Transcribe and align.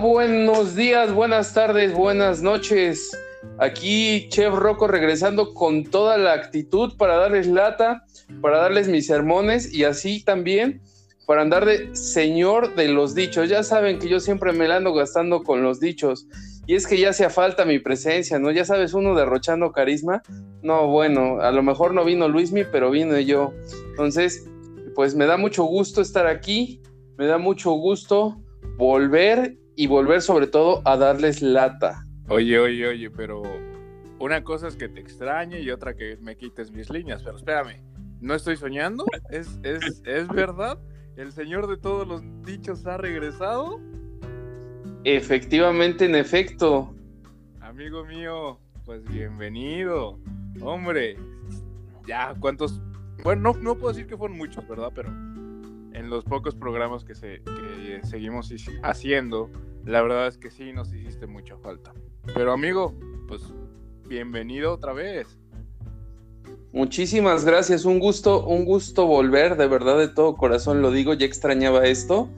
buenos 0.00 0.74
días, 0.76 1.12
buenas 1.12 1.52
tardes, 1.52 1.92
buenas 1.92 2.42
noches. 2.42 3.10
Aquí 3.58 4.28
Chef 4.30 4.54
Rocco 4.54 4.86
regresando 4.86 5.52
con 5.52 5.84
toda 5.84 6.16
la 6.16 6.32
actitud 6.32 6.96
para 6.96 7.16
darles 7.16 7.46
lata, 7.46 8.04
para 8.40 8.58
darles 8.58 8.88
mis 8.88 9.06
sermones 9.06 9.72
y 9.74 9.84
así 9.84 10.24
también 10.24 10.80
para 11.26 11.42
andar 11.42 11.66
de 11.66 11.94
señor 11.94 12.74
de 12.76 12.88
los 12.88 13.14
dichos. 13.14 13.50
Ya 13.50 13.62
saben 13.62 13.98
que 13.98 14.08
yo 14.08 14.20
siempre 14.20 14.52
me 14.52 14.68
la 14.68 14.76
ando 14.76 14.94
gastando 14.94 15.42
con 15.42 15.62
los 15.62 15.80
dichos. 15.80 16.26
Y 16.66 16.76
es 16.76 16.86
que 16.86 16.98
ya 16.98 17.10
hacía 17.10 17.28
falta 17.28 17.66
mi 17.66 17.78
presencia, 17.78 18.38
¿no? 18.38 18.50
Ya 18.50 18.64
sabes, 18.64 18.94
uno 18.94 19.14
derrochando 19.14 19.70
carisma. 19.70 20.22
No, 20.62 20.86
bueno, 20.86 21.40
a 21.40 21.50
lo 21.50 21.62
mejor 21.62 21.92
no 21.92 22.04
vino 22.04 22.26
Luismi, 22.26 22.64
pero 22.64 22.90
vino 22.90 23.18
yo. 23.18 23.52
Entonces, 23.90 24.48
pues 24.94 25.14
me 25.14 25.26
da 25.26 25.36
mucho 25.36 25.64
gusto 25.64 26.00
estar 26.00 26.26
aquí, 26.26 26.80
me 27.18 27.26
da 27.26 27.38
mucho 27.38 27.72
gusto 27.72 28.40
volver 28.78 29.59
y 29.80 29.86
volver 29.86 30.20
sobre 30.20 30.46
todo 30.46 30.82
a 30.84 30.98
darles 30.98 31.40
lata. 31.40 32.06
Oye, 32.28 32.58
oye, 32.58 32.86
oye, 32.86 33.10
pero 33.10 33.40
una 34.18 34.44
cosa 34.44 34.68
es 34.68 34.76
que 34.76 34.90
te 34.90 35.00
extrañe 35.00 35.58
y 35.58 35.70
otra 35.70 35.94
que 35.94 36.18
me 36.20 36.36
quites 36.36 36.70
mis 36.70 36.90
líneas, 36.90 37.22
pero 37.22 37.38
espérame, 37.38 37.80
¿no 38.20 38.34
estoy 38.34 38.58
soñando? 38.58 39.06
¿Es, 39.30 39.58
es, 39.62 40.02
es 40.04 40.28
verdad? 40.28 40.78
¿El 41.16 41.32
señor 41.32 41.66
de 41.66 41.78
todos 41.78 42.06
los 42.06 42.22
dichos 42.44 42.84
ha 42.84 42.98
regresado? 42.98 43.80
Efectivamente, 45.04 46.04
en 46.04 46.14
efecto. 46.14 46.94
Amigo 47.62 48.04
mío, 48.04 48.60
pues 48.84 49.02
bienvenido. 49.04 50.18
Hombre, 50.60 51.16
ya, 52.06 52.34
¿cuántos? 52.38 52.82
Bueno, 53.24 53.54
no, 53.54 53.58
no 53.58 53.74
puedo 53.76 53.94
decir 53.94 54.06
que 54.06 54.18
fueron 54.18 54.36
muchos, 54.36 54.68
¿verdad? 54.68 54.92
Pero 54.94 55.08
en 55.08 56.10
los 56.10 56.24
pocos 56.24 56.54
programas 56.54 57.02
que, 57.02 57.14
se, 57.14 57.40
que 57.44 58.00
seguimos 58.04 58.52
haciendo, 58.82 59.50
la 59.90 60.02
verdad 60.02 60.28
es 60.28 60.38
que 60.38 60.50
sí 60.50 60.72
nos 60.72 60.92
hiciste 60.92 61.26
mucha 61.26 61.56
falta. 61.56 61.92
Pero 62.34 62.52
amigo, 62.52 62.94
pues 63.26 63.42
bienvenido 64.06 64.72
otra 64.72 64.92
vez. 64.92 65.36
Muchísimas 66.72 67.44
gracias, 67.44 67.84
un 67.84 67.98
gusto, 67.98 68.46
un 68.46 68.64
gusto 68.64 69.06
volver, 69.06 69.56
de 69.56 69.66
verdad 69.66 69.98
de 69.98 70.06
todo 70.06 70.36
corazón 70.36 70.80
lo 70.80 70.92
digo, 70.92 71.14
ya 71.14 71.26
extrañaba 71.26 71.86
esto. 71.86 72.28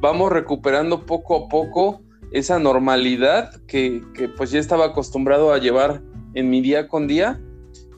Vamos 0.00 0.32
recuperando 0.32 1.06
poco 1.06 1.44
a 1.44 1.48
poco 1.48 2.02
esa 2.32 2.58
normalidad 2.58 3.62
que, 3.66 4.02
que 4.14 4.28
pues 4.28 4.50
ya 4.50 4.58
estaba 4.58 4.86
acostumbrado 4.86 5.52
a 5.52 5.58
llevar 5.58 6.02
en 6.34 6.50
mi 6.50 6.60
día 6.60 6.88
con 6.88 7.06
día. 7.06 7.40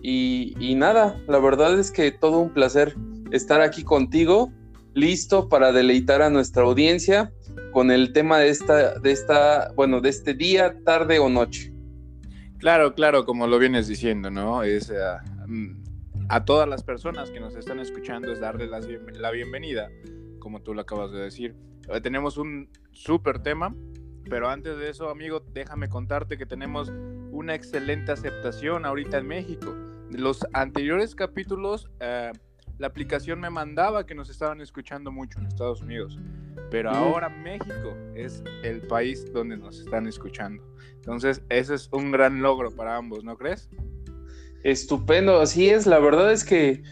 Y, 0.03 0.55
y 0.61 0.75
nada, 0.75 1.19
la 1.27 1.39
verdad 1.39 1.79
es 1.79 1.91
que 1.91 2.11
todo 2.11 2.39
un 2.39 2.51
placer 2.51 2.97
estar 3.33 3.63
aquí 3.63 3.83
contigo, 3.83 4.53
listo 4.93 5.49
para 5.49 5.73
deleitar 5.73 6.21
a 6.21 6.29
nuestra 6.29 6.65
audiencia 6.65 7.33
con 7.73 7.91
el 7.91 8.13
tema 8.13 8.39
de 8.39 8.49
esta, 8.49 8.99
de 8.99 9.13
esta, 9.13 9.73
bueno, 9.75 10.01
de 10.01 10.09
este 10.09 10.35
día, 10.35 10.77
tarde 10.85 11.19
o 11.19 11.29
noche. 11.29 11.73
Claro, 12.59 12.95
claro, 12.95 13.25
como 13.25 13.47
lo 13.47 13.59
vienes 13.59 13.89
diciendo, 13.89 14.31
¿no? 14.31 14.63
Es 14.63 14.91
eh, 14.91 14.99
a 16.29 16.45
todas 16.45 16.69
las 16.69 16.83
personas 16.83 17.31
que 17.31 17.41
nos 17.41 17.57
están 17.57 17.81
escuchando 17.81 18.31
es 18.33 18.41
darle 18.41 18.67
la 18.67 19.31
bienvenida, 19.31 19.91
como 20.39 20.61
tú 20.61 20.75
lo 20.75 20.83
acabas 20.83 21.11
de 21.13 21.21
decir. 21.21 21.55
Hoy 21.89 22.01
tenemos 22.01 22.37
un 22.37 22.69
súper 22.93 23.43
tema, 23.43 23.75
pero 24.29 24.49
antes 24.49 24.77
de 24.77 24.91
eso, 24.91 25.09
amigo, 25.09 25.43
déjame 25.53 25.89
contarte 25.89 26.39
que 26.39 26.47
tenemos 26.47 26.93
una 27.31 27.55
excelente 27.55 28.13
aceptación 28.13 28.85
ahorita 28.85 29.19
en 29.19 29.27
México. 29.27 29.75
Los 30.11 30.47
anteriores 30.53 31.15
capítulos, 31.15 31.89
eh, 32.01 32.31
la 32.81 32.87
aplicación 32.87 33.39
me 33.41 33.51
mandaba 33.51 34.07
que 34.07 34.15
nos 34.15 34.31
estaban 34.31 34.63
escuchando 34.63 35.13
mucho 35.13 35.39
en 35.39 35.47
Estados 35.47 35.83
Unidos, 35.83 36.19
pero 36.71 36.91
ahora 36.91 37.29
México 37.29 37.95
es 38.15 38.43
el 38.63 38.81
país 38.81 39.31
donde 39.35 39.59
nos 39.59 39.81
están 39.81 40.07
escuchando. 40.07 40.65
Entonces, 40.95 41.43
ese 41.51 41.75
es 41.75 41.91
un 41.93 42.11
gran 42.11 42.41
logro 42.41 42.75
para 42.75 42.97
ambos, 42.97 43.23
¿no 43.23 43.37
crees? 43.37 43.69
Estupendo, 44.65 45.43
así 45.43 45.69
es. 45.69 45.87
La 45.87 45.99
verdad 45.99 46.33
es 46.33 46.43
que, 46.43 46.83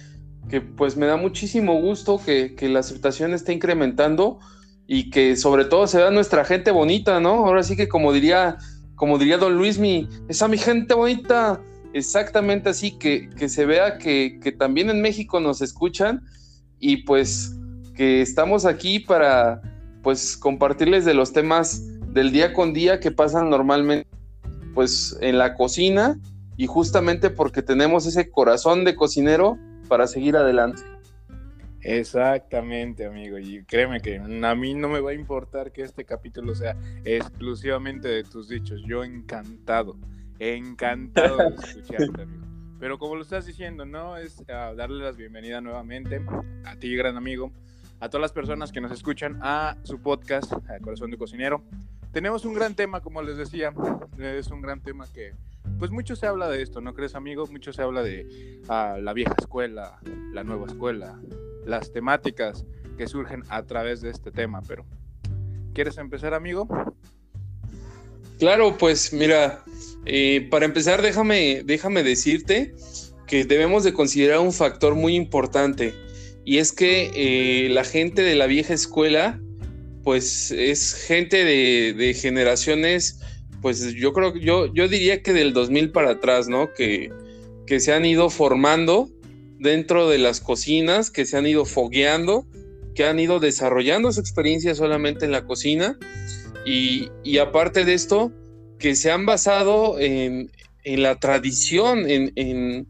que 0.51 0.61
pues 0.61 0.95
me 0.99 1.07
da 1.07 1.17
muchísimo 1.17 1.81
gusto 1.81 2.21
que, 2.23 2.55
que 2.55 2.69
la 2.69 2.81
aceptación 2.81 3.33
esté 3.33 3.55
incrementando 3.55 4.41
y 4.87 5.09
que 5.09 5.37
sobre 5.37 5.65
todo 5.65 5.87
se 5.87 5.97
vea 5.97 6.11
nuestra 6.11 6.45
gente 6.45 6.71
bonita, 6.71 7.19
¿no? 7.19 7.47
Ahora 7.47 7.63
sí 7.63 7.77
que 7.77 7.89
como 7.89 8.13
diría, 8.13 8.59
como 8.95 9.17
diría 9.17 9.39
don 9.39 9.57
Luismi, 9.57 10.07
esa 10.29 10.49
mi 10.49 10.59
gente 10.59 10.93
bonita, 10.93 11.63
exactamente 11.93 12.71
así, 12.71 12.99
que, 12.99 13.31
que 13.31 13.49
se 13.49 13.67
vea 13.67 13.99
que, 13.99 14.39
que, 14.43 14.53
también 14.53 14.91
en 14.91 15.01
México 15.01 15.41
nos 15.41 15.61
escuchan 15.63 16.25
y 16.79 16.99
pues 17.05 17.55
que 17.95 18.23
estamos 18.23 18.65
aquí 18.65 19.01
para 19.01 19.61
pues 20.03 20.37
compartirles 20.37 21.05
de 21.05 21.15
los 21.15 21.33
temas 21.33 21.83
del 22.13 22.33
día 22.33 22.53
con 22.53 22.73
día 22.73 23.01
que 23.01 23.11
pasan 23.11 23.51
normalmente 23.51 24.09
pues 24.75 25.17
en 25.21 25.39
la 25.39 25.55
cocina 25.55 26.19
y 26.57 26.67
justamente 26.67 27.31
porque 27.31 27.63
tenemos 27.63 28.07
ese 28.07 28.31
corazón 28.31 28.85
de 28.85 28.95
cocinero 28.95 29.59
para 29.89 30.07
seguir 30.07 30.37
adelante. 30.37 30.83
Exactamente, 31.81 33.07
amigo. 33.07 33.39
Y 33.39 33.65
créeme 33.65 34.01
que 34.01 34.17
a 34.19 34.55
mí 34.55 34.75
no 34.75 34.89
me 34.89 35.01
va 35.01 35.13
a 35.13 35.15
importar 35.15 35.73
que 35.73 35.83
este 35.83 36.05
capítulo 36.05 36.55
sea 36.55 36.77
exclusivamente 37.05 38.09
de 38.09 38.25
tus 38.25 38.49
dichos. 38.49 38.83
Yo 38.87 39.05
encantado, 39.05 39.97
encantado 40.39 41.37
de 41.37 41.57
escucharte, 41.63 42.23
amigo. 42.23 42.47
Pero 42.79 42.99
como 42.99 43.17
lo 43.17 43.23
estás 43.23 43.45
diciendo, 43.45 43.85
¿no? 43.85 44.17
Es 44.17 44.41
uh, 44.41 44.77
darle 44.77 45.03
las 45.03 45.17
bienvenidas 45.17 45.63
nuevamente 45.63 46.25
a 46.65 46.77
ti, 46.77 46.95
gran 46.95 47.17
amigo, 47.17 47.53
a 47.99 48.09
todas 48.09 48.23
las 48.23 48.33
personas 48.33 48.71
que 48.71 48.81
nos 48.81 48.93
escuchan 48.93 49.39
a 49.43 49.77
su 49.83 50.01
podcast, 50.01 50.53
a 50.53 50.79
Corazón 50.81 51.11
de 51.11 51.19
Cocinero. 51.19 51.65
Tenemos 52.13 52.45
un 52.45 52.55
gran 52.55 52.75
tema, 52.75 53.01
como 53.01 53.21
les 53.23 53.37
decía, 53.37 53.73
es 54.19 54.49
un 54.49 54.63
gran 54.63 54.81
tema 54.81 55.07
que, 55.13 55.35
pues 55.79 55.91
mucho 55.91 56.15
se 56.15 56.27
habla 56.27 56.49
de 56.49 56.63
esto, 56.63 56.81
¿no 56.81 56.95
crees, 56.95 57.17
amigo? 57.17 57.47
Mucho 57.49 57.73
se 57.73 57.83
habla 57.83 58.03
de 58.03 58.61
uh, 58.69 59.01
la 59.01 59.13
vieja 59.13 59.35
escuela, 59.39 59.99
la 60.33 60.45
nueva 60.45 60.67
escuela, 60.67 61.21
las 61.67 61.93
temáticas 61.93 62.65
que 62.97 63.09
surgen 63.09 63.43
a 63.49 63.65
través 63.65 64.01
de 64.01 64.11
este 64.11 64.31
tema, 64.31 64.63
pero 64.67 64.87
¿quieres 65.75 65.99
empezar, 65.99 66.33
amigo? 66.33 66.69
Claro, 68.39 68.79
pues 68.79 69.13
mira, 69.13 69.65
eh, 70.07 70.47
para 70.51 70.65
empezar 70.65 71.03
déjame, 71.03 71.63
déjame 71.65 72.05
decirte 72.05 72.75
que 73.27 73.45
debemos 73.45 73.83
de 73.83 73.93
considerar 73.93 74.39
un 74.39 74.53
factor 74.53 74.95
muy 74.95 75.17
importante 75.17 75.93
y 76.45 76.59
es 76.59 76.73
que 76.73 77.11
eh, 77.15 77.69
la 77.69 77.85
gente 77.85 78.23
de 78.23 78.37
la 78.37 78.47
vieja 78.47 78.75
escuela 78.75 79.41
pues 80.05 80.53
es 80.53 80.95
gente 80.95 81.45
de, 81.45 82.15
generaciones 82.15 83.21
pues 83.61 83.93
yo 83.95 84.13
creo 84.13 84.37
yo, 84.37 84.73
yo 84.73 84.89
diría 84.89 85.21
que 85.23 85.33
del 85.33 85.53
2000 85.53 85.91
para 85.91 86.13
atrás, 86.13 86.49
¿no? 86.49 86.73
Que, 86.73 87.11
que 87.67 87.81
se 87.81 87.93
han 87.93 88.05
ido 88.05 88.31
formando 88.31 89.11
dentro 89.59 90.09
de 90.09 90.19
las 90.19 90.41
cocinas, 90.41 91.11
que 91.11 91.27
se 91.27 91.37
han 91.37 91.47
ido 91.47 91.65
fogueando, 91.65 92.47
que 92.95 93.05
han 93.05 93.19
ido 93.19 93.41
desarrollando 93.41 94.13
su 94.13 94.21
experiencia 94.21 94.77
solamente 94.77 95.25
en 95.25 95.33
la 95.33 95.45
cocina 95.45 95.99
y, 96.71 97.39
aparte 97.39 97.85
de 97.85 97.95
esto, 97.95 98.33
que 98.79 98.95
se 98.95 99.11
han 99.11 99.27
basado 99.27 99.99
en, 99.99 100.51
en 100.85 101.03
la 101.03 101.19
tradición, 101.19 102.09
en, 102.09 102.33
en 102.37 102.87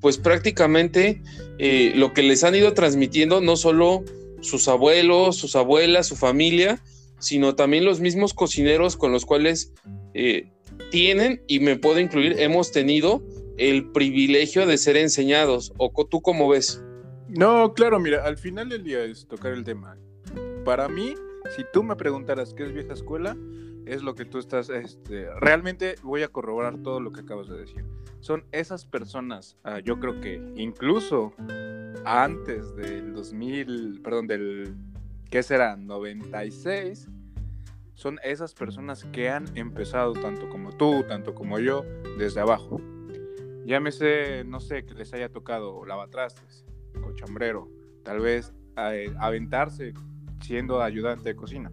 pues 0.00 0.18
prácticamente 0.18 1.22
eh, 1.58 1.92
lo 1.94 2.12
que 2.12 2.22
les 2.22 2.42
han 2.42 2.54
ido 2.54 2.74
transmitiendo 2.74 3.40
no 3.40 3.56
solo 3.56 4.04
sus 4.40 4.66
abuelos, 4.66 5.36
sus 5.36 5.54
abuelas, 5.54 6.08
su 6.08 6.16
familia, 6.16 6.82
sino 7.20 7.54
también 7.54 7.84
los 7.84 8.00
mismos 8.00 8.34
cocineros 8.34 8.96
con 8.96 9.12
los 9.12 9.24
cuales 9.24 9.72
eh, 10.12 10.50
tienen, 10.90 11.42
y 11.46 11.60
me 11.60 11.76
puedo 11.76 12.00
incluir, 12.00 12.34
hemos 12.40 12.72
tenido 12.72 13.22
el 13.58 13.92
privilegio 13.92 14.66
de 14.66 14.76
ser 14.76 14.96
enseñados. 14.96 15.72
¿O 15.78 15.90
tú 16.06 16.20
cómo 16.20 16.48
ves? 16.48 16.82
No, 17.28 17.72
claro, 17.72 18.00
mira, 18.00 18.24
al 18.24 18.36
final 18.36 18.68
del 18.68 18.82
día 18.82 19.04
es 19.04 19.28
tocar 19.28 19.52
el 19.52 19.62
tema. 19.62 19.96
Para 20.64 20.88
mí, 20.88 21.14
si 21.50 21.64
tú 21.72 21.82
me 21.82 21.96
preguntaras 21.96 22.54
qué 22.54 22.64
es 22.64 22.72
vieja 22.72 22.92
escuela, 22.92 23.36
es 23.86 24.02
lo 24.02 24.14
que 24.14 24.24
tú 24.24 24.38
estás, 24.38 24.70
este, 24.70 25.28
realmente 25.40 25.96
voy 26.02 26.22
a 26.22 26.28
corroborar 26.28 26.78
todo 26.78 27.00
lo 27.00 27.12
que 27.12 27.20
acabas 27.20 27.48
de 27.48 27.58
decir. 27.58 27.84
Son 28.20 28.44
esas 28.52 28.86
personas, 28.86 29.56
uh, 29.64 29.78
yo 29.78 29.98
creo 29.98 30.20
que 30.20 30.40
incluso 30.56 31.34
antes 32.04 32.74
del 32.76 33.12
2000, 33.12 34.00
perdón, 34.02 34.26
del, 34.26 34.76
¿qué 35.30 35.42
será? 35.42 35.76
96, 35.76 37.08
son 37.94 38.18
esas 38.24 38.54
personas 38.54 39.04
que 39.04 39.28
han 39.28 39.44
empezado 39.56 40.12
tanto 40.12 40.48
como 40.48 40.72
tú, 40.72 41.04
tanto 41.06 41.34
como 41.34 41.58
yo, 41.58 41.84
desde 42.18 42.40
abajo. 42.40 42.80
Llámese, 43.64 44.44
no 44.44 44.60
sé, 44.60 44.84
que 44.84 44.94
les 44.94 45.12
haya 45.12 45.28
tocado 45.28 45.84
lavatrastes, 45.84 46.64
cochambrero, 47.00 47.68
tal 48.02 48.20
vez 48.20 48.52
eh, 48.76 49.12
aventarse 49.18 49.92
siendo 50.42 50.82
ayudante 50.82 51.30
de 51.30 51.36
cocina. 51.36 51.70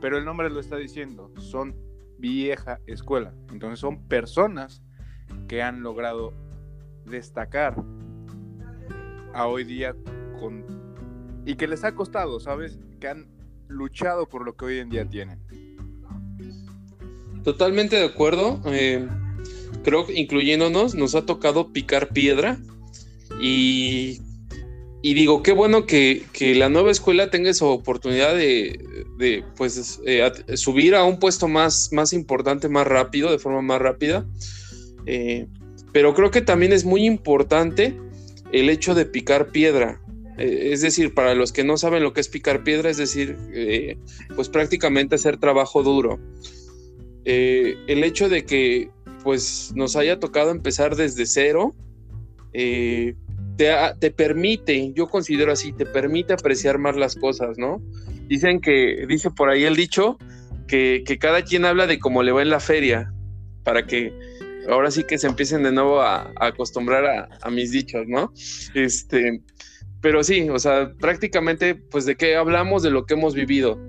Pero 0.00 0.18
el 0.18 0.24
nombre 0.24 0.50
lo 0.50 0.60
está 0.60 0.76
diciendo, 0.76 1.32
son 1.38 1.74
vieja 2.18 2.80
escuela. 2.86 3.32
Entonces 3.50 3.78
son 3.78 4.06
personas 4.06 4.82
que 5.48 5.62
han 5.62 5.82
logrado 5.82 6.32
destacar 7.06 7.82
a 9.32 9.46
hoy 9.46 9.64
día 9.64 9.94
con 10.40 10.64
y 11.46 11.56
que 11.56 11.66
les 11.66 11.84
ha 11.84 11.94
costado, 11.94 12.40
¿sabes? 12.40 12.78
Que 13.00 13.08
han 13.08 13.26
luchado 13.68 14.28
por 14.28 14.44
lo 14.44 14.56
que 14.56 14.64
hoy 14.64 14.78
en 14.78 14.90
día 14.90 15.08
tienen. 15.08 15.40
Totalmente 17.42 17.96
de 17.96 18.06
acuerdo. 18.06 18.60
Eh, 18.66 19.06
creo 19.82 20.06
que 20.06 20.18
incluyéndonos, 20.18 20.94
nos 20.94 21.14
ha 21.14 21.26
tocado 21.26 21.72
picar 21.72 22.08
piedra 22.08 22.58
y, 23.40 24.20
digo, 25.12 25.42
qué 25.42 25.52
bueno 25.52 25.84
que, 25.84 26.24
la 26.56 26.70
nueva 26.70 26.90
escuela 26.90 27.28
tenga 27.28 27.50
esa 27.50 27.66
oportunidad 27.66 28.34
de, 28.34 29.44
pues, 29.54 30.00
eh, 30.06 30.32
subir 30.56 30.94
a 30.94 31.04
un 31.04 31.18
puesto 31.18 31.46
más, 31.46 31.90
más 31.92 32.14
importante, 32.14 32.70
más 32.70 32.86
rápido, 32.86 33.30
de 33.30 33.38
forma 33.38 33.60
más 33.60 33.82
rápida. 33.82 34.26
Eh, 35.04 35.46
pero 35.92 36.14
creo 36.14 36.30
que 36.30 36.40
también 36.40 36.72
es 36.72 36.86
muy 36.86 37.04
importante 37.04 37.98
el 38.50 38.70
hecho 38.70 38.94
de 38.94 39.04
picar 39.04 39.50
piedra. 39.50 40.00
Eh, 40.38 40.70
es 40.72 40.80
decir, 40.80 41.12
para 41.12 41.34
los 41.34 41.52
que 41.52 41.64
no 41.64 41.76
saben 41.76 42.02
lo 42.02 42.14
que 42.14 42.22
es 42.22 42.28
picar 42.28 42.64
piedra, 42.64 42.88
es 42.88 42.96
decir, 42.96 43.36
pues 44.34 44.48
prácticamente 44.48 45.16
hacer 45.16 45.36
trabajo 45.36 45.82
duro. 45.82 46.18
el 47.26 48.04
hecho 48.04 48.30
de 48.30 48.46
que 48.46 48.90
pues 49.22 49.72
nos 49.74 49.96
haya 49.96 50.18
tocado 50.18 50.50
empezar 50.50 50.96
desde 50.96 51.26
cero, 51.26 51.74
eh, 52.54 53.16
te, 53.56 54.10
permite, 54.10 54.92
yo 54.94 55.08
considero 55.08 55.52
así, 55.52 55.72
te 55.72 55.86
permite 55.86 56.32
apreciar 56.32 56.78
más 56.78 56.96
las 56.96 57.14
cosas, 57.16 57.58
¿no? 57.58 57.82
Dicen 58.26 58.60
que, 58.60 59.06
dice 59.08 59.30
por 59.30 59.48
ahí 59.48 59.64
el 59.64 59.76
dicho, 59.76 60.18
que, 60.66 61.04
cada 61.20 61.42
quien 61.42 61.64
habla 61.64 61.86
de 61.86 61.98
cómo 61.98 62.22
le 62.22 62.32
va 62.32 62.42
en 62.42 62.50
la 62.50 62.60
feria, 62.60 63.12
para 63.62 63.86
que 63.86 64.12
ahora 64.68 64.90
sí 64.90 65.04
que 65.04 65.18
se 65.18 65.26
empiecen 65.26 65.62
de 65.62 65.72
nuevo 65.72 66.00
a, 66.00 66.32
acostumbrar 66.36 67.04
a, 67.04 67.28
a, 67.42 67.50
mis 67.50 67.70
dichos, 67.70 68.06
¿no? 68.08 68.32
Este, 68.74 69.40
pero 70.00 70.22
sí, 70.22 70.48
o 70.50 70.58
sea, 70.58 70.92
prácticamente, 70.98 71.74
pues 71.74 72.04
de 72.06 72.16
qué 72.16 72.36
hablamos, 72.36 72.82
de 72.82 72.90
lo 72.90 73.06
que 73.06 73.14
hemos 73.14 73.34
vivido. 73.34 73.80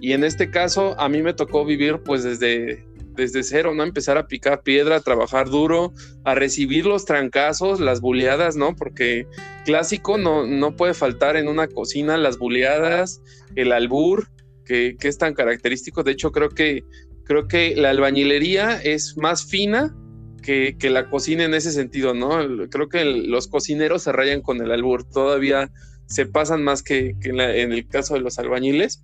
Y 0.00 0.12
en 0.12 0.22
este 0.22 0.50
caso, 0.50 0.98
a 1.00 1.08
mí 1.08 1.22
me 1.22 1.32
tocó 1.32 1.64
vivir 1.64 2.00
pues 2.04 2.24
desde, 2.24 2.84
desde 3.14 3.42
cero, 3.42 3.74
¿no? 3.74 3.82
Empezar 3.82 4.18
a 4.18 4.26
picar 4.26 4.62
piedra, 4.62 4.96
a 4.96 5.00
trabajar 5.00 5.48
duro, 5.48 5.92
a 6.24 6.34
recibir 6.34 6.86
los 6.86 7.04
trancazos, 7.04 7.80
las 7.80 8.00
buleadas, 8.00 8.56
¿no? 8.56 8.74
Porque 8.76 9.26
clásico 9.64 10.18
no, 10.18 10.46
no 10.46 10.76
puede 10.76 10.94
faltar 10.94 11.36
en 11.36 11.48
una 11.48 11.68
cocina 11.68 12.16
las 12.16 12.38
buleadas, 12.38 13.20
el 13.54 13.72
albur, 13.72 14.28
que, 14.64 14.96
es 15.00 15.18
tan 15.18 15.34
característico. 15.34 16.02
De 16.02 16.12
hecho, 16.12 16.32
creo 16.32 16.48
que, 16.48 16.84
creo 17.24 17.46
que 17.48 17.76
la 17.76 17.90
albañilería 17.90 18.80
es 18.82 19.16
más 19.16 19.44
fina 19.44 19.94
que, 20.42 20.76
la 20.82 21.08
cocina 21.08 21.44
en 21.44 21.54
ese 21.54 21.72
sentido, 21.72 22.14
¿no? 22.14 22.68
Creo 22.68 22.88
que 22.88 23.04
los 23.04 23.48
cocineros 23.48 24.02
se 24.02 24.12
rayan 24.12 24.42
con 24.42 24.60
el 24.60 24.70
albur, 24.70 25.04
todavía 25.04 25.70
se 26.06 26.26
pasan 26.26 26.62
más 26.62 26.82
que, 26.82 27.14
en, 27.22 27.40
en, 27.40 27.72
el 27.72 27.88
caso 27.88 28.14
de 28.14 28.20
los 28.20 28.38
albañiles. 28.38 29.02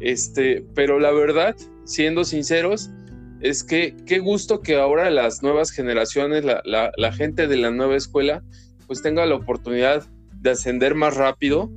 Este, 0.00 0.64
pero 0.74 1.00
la 1.00 1.10
verdad, 1.10 1.56
siendo 1.84 2.24
sinceros, 2.24 2.90
es 3.40 3.64
que 3.64 3.94
qué 4.06 4.18
gusto 4.18 4.60
que 4.60 4.76
ahora 4.76 5.10
las 5.10 5.42
nuevas 5.42 5.70
generaciones, 5.70 6.44
la, 6.44 7.12
gente 7.12 7.46
de 7.46 7.56
la 7.56 7.70
nueva 7.70 7.96
escuela, 7.96 8.42
pues 8.86 9.02
tenga 9.02 9.26
la 9.26 9.34
oportunidad 9.34 10.06
de 10.40 10.50
ascender 10.50 10.94
más 10.94 11.16
rápido 11.16 11.70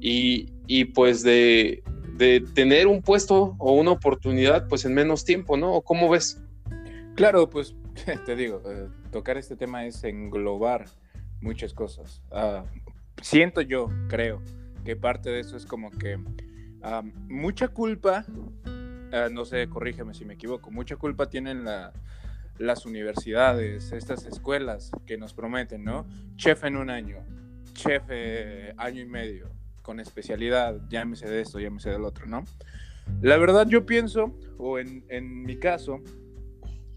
y, 0.00 0.84
pues 0.94 1.22
de, 1.22 1.82
tener 2.54 2.86
un 2.86 3.02
puesto 3.02 3.56
o 3.58 3.72
una 3.72 3.92
oportunidad 3.92 4.68
pues 4.68 4.84
en 4.84 4.94
menos 4.94 5.24
tiempo, 5.24 5.56
¿no? 5.56 5.72
¿O 5.72 5.82
cómo 5.82 6.08
ves? 6.10 6.42
Claro, 7.16 7.48
pues 7.48 7.74
te 8.26 8.36
digo, 8.36 8.62
eh, 8.66 8.88
tocar 9.10 9.36
este 9.36 9.56
tema 9.56 9.86
es 9.86 10.04
englobar 10.04 10.86
muchas 11.40 11.72
cosas. 11.72 12.22
Ah, 12.30 12.64
siento 13.22 13.62
yo, 13.62 13.88
creo, 14.08 14.42
que 14.84 14.96
parte 14.96 15.30
de 15.30 15.40
eso 15.40 15.56
es 15.56 15.66
como 15.66 15.90
que 15.90 16.18
ah, 16.82 17.02
mucha 17.28 17.68
culpa 17.68 18.24
Ah, 19.12 19.28
no 19.30 19.44
sé, 19.44 19.68
corrígeme 19.68 20.14
si 20.14 20.24
me 20.24 20.34
equivoco, 20.34 20.70
mucha 20.70 20.96
culpa 20.96 21.28
tienen 21.28 21.64
las 22.58 22.86
universidades, 22.86 23.92
estas 23.92 24.24
escuelas 24.26 24.92
que 25.06 25.18
nos 25.18 25.34
prometen, 25.34 25.84
¿no? 25.84 26.06
Chef 26.36 26.64
en 26.64 26.76
un 26.76 26.90
año, 26.90 27.16
chef 27.72 28.04
eh, 28.08 28.72
año 28.76 29.00
y 29.00 29.06
medio, 29.06 29.50
con 29.82 29.98
especialidad, 29.98 30.80
llámese 30.88 31.28
de 31.28 31.40
esto, 31.40 31.58
llámese 31.58 31.90
del 31.90 32.04
otro, 32.04 32.26
¿no? 32.26 32.44
La 33.20 33.36
verdad 33.36 33.66
yo 33.66 33.84
pienso, 33.84 34.38
o 34.58 34.78
en, 34.78 35.04
en 35.08 35.42
mi 35.42 35.56
caso, 35.58 36.00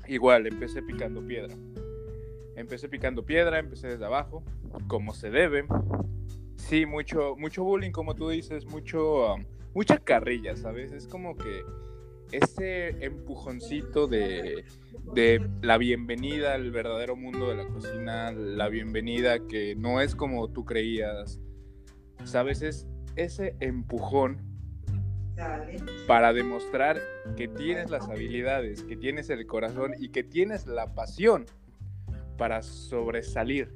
igual, 0.07 0.45
empecé 0.45 0.83
picando 0.83 1.25
piedra. 1.25 1.55
Empecé 2.55 2.87
picando 2.87 3.25
piedra, 3.25 3.57
empecé 3.57 3.87
desde 3.87 4.05
abajo, 4.05 4.43
como 4.87 5.13
se 5.13 5.31
debe. 5.31 5.65
Sí, 6.55 6.85
mucho, 6.85 7.35
mucho 7.35 7.63
bullying, 7.63 7.91
como 7.91 8.13
tú 8.13 8.29
dices, 8.29 8.65
mucho, 8.65 9.33
um, 9.33 9.43
mucha 9.73 9.97
carrilla, 9.97 10.55
¿sabes? 10.55 10.91
Es 10.91 11.07
como 11.07 11.35
que 11.35 11.63
ese 12.33 13.05
empujoncito 13.05 14.07
de, 14.07 14.65
la 15.61 15.77
bienvenida 15.77 16.55
al 16.55 16.71
verdadero 16.71 17.15
mundo 17.15 17.49
de 17.49 17.55
la 17.55 17.67
cocina, 17.67 18.31
la 18.31 18.69
bienvenida 18.69 19.45
que 19.47 19.75
no 19.75 20.01
es 20.01 20.15
como 20.15 20.49
tú 20.49 20.65
creías, 20.65 21.39
¿sabes? 22.23 22.63
Es 22.63 22.87
ese 23.15 23.55
empujón 23.59 24.41
para 26.07 26.33
demostrar 26.33 26.99
que 27.37 27.47
tienes 27.47 27.91
las 27.91 28.09
habilidades, 28.09 28.83
que 28.83 28.97
tienes 28.97 29.29
el 29.29 29.45
corazón 29.45 29.93
y 29.99 30.09
que 30.09 30.23
tienes 30.23 30.65
la 30.65 30.95
pasión 30.95 31.45
para 32.37 32.63
sobresalir 32.63 33.75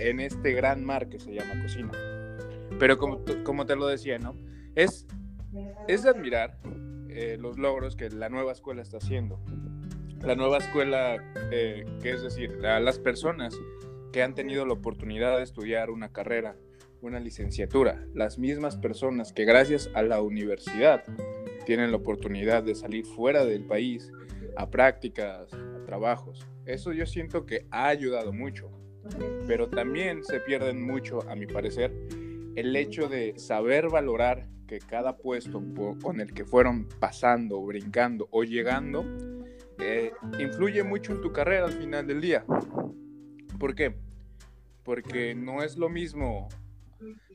en 0.00 0.20
este 0.20 0.52
gran 0.52 0.84
mar 0.84 1.08
que 1.08 1.18
se 1.18 1.34
llama 1.34 1.60
cocina. 1.60 1.92
Pero 2.78 2.98
como, 2.98 3.24
como 3.42 3.66
te 3.66 3.74
lo 3.74 3.88
decía, 3.88 4.18
¿no? 4.18 4.36
Es, 4.76 5.06
es 5.88 6.06
admirar 6.06 6.58
eh, 7.16 7.38
los 7.40 7.56
logros 7.58 7.96
que 7.96 8.10
la 8.10 8.28
nueva 8.28 8.52
escuela 8.52 8.82
está 8.82 8.98
haciendo. 8.98 9.40
La 10.20 10.34
nueva 10.34 10.58
escuela, 10.58 11.16
eh, 11.50 11.86
que 12.02 12.10
es 12.10 12.22
decir, 12.22 12.66
a 12.66 12.78
las 12.78 12.98
personas 12.98 13.58
que 14.12 14.22
han 14.22 14.34
tenido 14.34 14.66
la 14.66 14.74
oportunidad 14.74 15.38
de 15.38 15.42
estudiar 15.42 15.88
una 15.88 16.12
carrera, 16.12 16.56
una 17.00 17.18
licenciatura, 17.18 18.04
las 18.12 18.38
mismas 18.38 18.76
personas 18.76 19.32
que 19.32 19.46
gracias 19.46 19.90
a 19.94 20.02
la 20.02 20.20
universidad 20.20 21.04
tienen 21.64 21.90
la 21.90 21.96
oportunidad 21.96 22.62
de 22.62 22.74
salir 22.74 23.06
fuera 23.06 23.46
del 23.46 23.64
país 23.64 24.12
a 24.54 24.70
prácticas, 24.70 25.50
a 25.54 25.84
trabajos. 25.86 26.46
Eso 26.66 26.92
yo 26.92 27.06
siento 27.06 27.46
que 27.46 27.66
ha 27.70 27.88
ayudado 27.88 28.34
mucho, 28.34 28.70
pero 29.46 29.70
también 29.70 30.22
se 30.22 30.40
pierden 30.40 30.86
mucho, 30.86 31.26
a 31.30 31.34
mi 31.34 31.46
parecer, 31.46 31.94
el 32.56 32.76
hecho 32.76 33.08
de 33.08 33.38
saber 33.38 33.88
valorar 33.88 34.48
que 34.66 34.78
cada 34.78 35.16
puesto 35.16 35.62
con 36.02 36.20
el 36.20 36.32
que 36.32 36.44
fueron 36.44 36.88
pasando, 37.00 37.60
brincando 37.62 38.28
o 38.30 38.44
llegando, 38.44 39.04
eh, 39.78 40.12
influye 40.38 40.82
mucho 40.82 41.12
en 41.12 41.20
tu 41.20 41.32
carrera 41.32 41.66
al 41.66 41.72
final 41.72 42.06
del 42.06 42.20
día. 42.20 42.44
¿Por 43.58 43.74
qué? 43.74 43.94
Porque 44.82 45.34
no 45.34 45.62
es 45.62 45.76
lo 45.76 45.88
mismo 45.88 46.48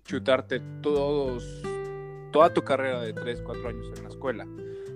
chutarte 0.04 0.60
todos, 0.82 1.64
toda 2.32 2.54
tu 2.54 2.64
carrera 2.64 3.02
de 3.02 3.14
3, 3.14 3.42
4 3.42 3.70
años 3.70 3.92
en 3.96 4.04
la 4.04 4.10
escuela, 4.10 4.48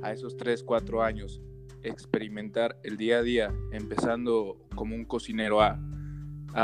a 0.01 0.11
esos 0.11 0.35
3, 0.37 0.63
4 0.63 1.03
años 1.03 1.41
experimentar 1.83 2.77
el 2.83 2.97
día 2.97 3.19
a 3.19 3.21
día, 3.21 3.53
empezando 3.71 4.57
como 4.75 4.95
un 4.95 5.05
cocinero 5.05 5.61
A, 5.61 5.79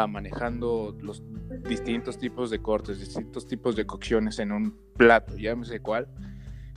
manejando 0.08 0.96
los 1.02 1.22
distintos 1.68 2.18
tipos 2.18 2.50
de 2.50 2.60
cortes, 2.60 3.00
distintos 3.00 3.46
tipos 3.46 3.76
de 3.76 3.86
cocciones 3.86 4.40
en 4.40 4.52
un 4.52 4.78
plato, 4.96 5.36
llámese 5.38 5.82
cuál, 5.82 6.08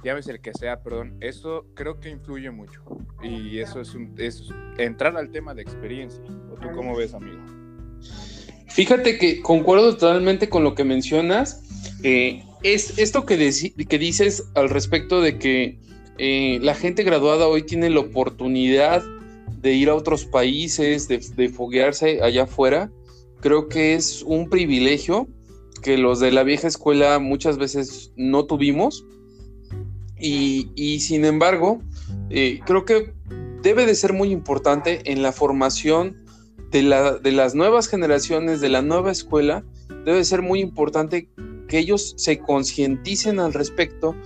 llámese 0.02 0.32
el 0.32 0.40
que 0.40 0.52
sea, 0.52 0.82
perdón, 0.82 1.16
eso 1.20 1.64
creo 1.74 2.00
que 2.00 2.10
influye 2.10 2.50
mucho. 2.50 2.82
Y 3.22 3.58
eso 3.60 3.80
es, 3.80 3.94
un, 3.94 4.14
es 4.18 4.48
entrar 4.78 5.16
al 5.16 5.30
tema 5.30 5.54
de 5.54 5.62
experiencia. 5.62 6.22
¿O 6.52 6.56
tú 6.60 6.68
cómo 6.74 6.96
ves, 6.96 7.14
amigo? 7.14 7.40
Fíjate 8.68 9.16
que 9.18 9.40
concuerdo 9.40 9.96
totalmente 9.96 10.48
con 10.48 10.64
lo 10.64 10.74
que 10.74 10.84
mencionas. 10.84 11.62
Eh, 12.02 12.44
es 12.64 12.98
esto 12.98 13.24
que, 13.24 13.36
que 13.88 13.98
dices 13.98 14.50
al 14.54 14.68
respecto 14.68 15.20
de 15.20 15.38
que 15.38 15.78
eh, 16.18 16.58
la 16.60 16.74
gente 16.74 17.04
graduada 17.04 17.46
hoy 17.46 17.62
tiene 17.62 17.90
la 17.90 18.00
oportunidad 18.00 19.02
de 19.62 19.72
ir 19.72 19.88
a 19.88 19.94
otros 19.94 20.26
países, 20.26 21.08
de, 21.08 21.18
de 21.36 21.48
foguearse 21.48 22.20
allá 22.20 22.42
afuera 22.42 22.90
creo 23.44 23.68
que 23.68 23.94
es 23.94 24.22
un 24.22 24.48
privilegio 24.48 25.28
que 25.82 25.98
los 25.98 26.18
de 26.18 26.32
la 26.32 26.44
vieja 26.44 26.66
escuela 26.66 27.18
muchas 27.18 27.58
veces 27.58 28.10
no 28.16 28.46
tuvimos. 28.46 29.04
Y, 30.18 31.00
sin 31.00 31.26
embargo, 31.26 31.82
eh, 32.30 32.60
creo 32.64 32.86
que 32.86 33.12
debe 33.62 33.84
de 33.84 33.94
ser 33.94 34.14
muy 34.14 34.30
importante 34.30 35.12
en 35.12 35.20
la 35.20 35.30
formación 35.30 36.24
de, 36.70 36.84
la, 36.84 37.18
de, 37.18 37.32
las 37.32 37.54
nuevas 37.54 37.86
generaciones, 37.86 38.62
de 38.62 38.70
la 38.70 38.80
nueva 38.80 39.12
escuela, 39.12 39.62
debe 40.06 40.24
ser 40.24 40.40
muy 40.40 40.60
importante 40.60 41.28
que 41.68 41.78
ellos 41.78 42.14
se 42.16 42.38
concienticen 42.38 43.40
al 43.40 43.52
respecto 43.52 44.16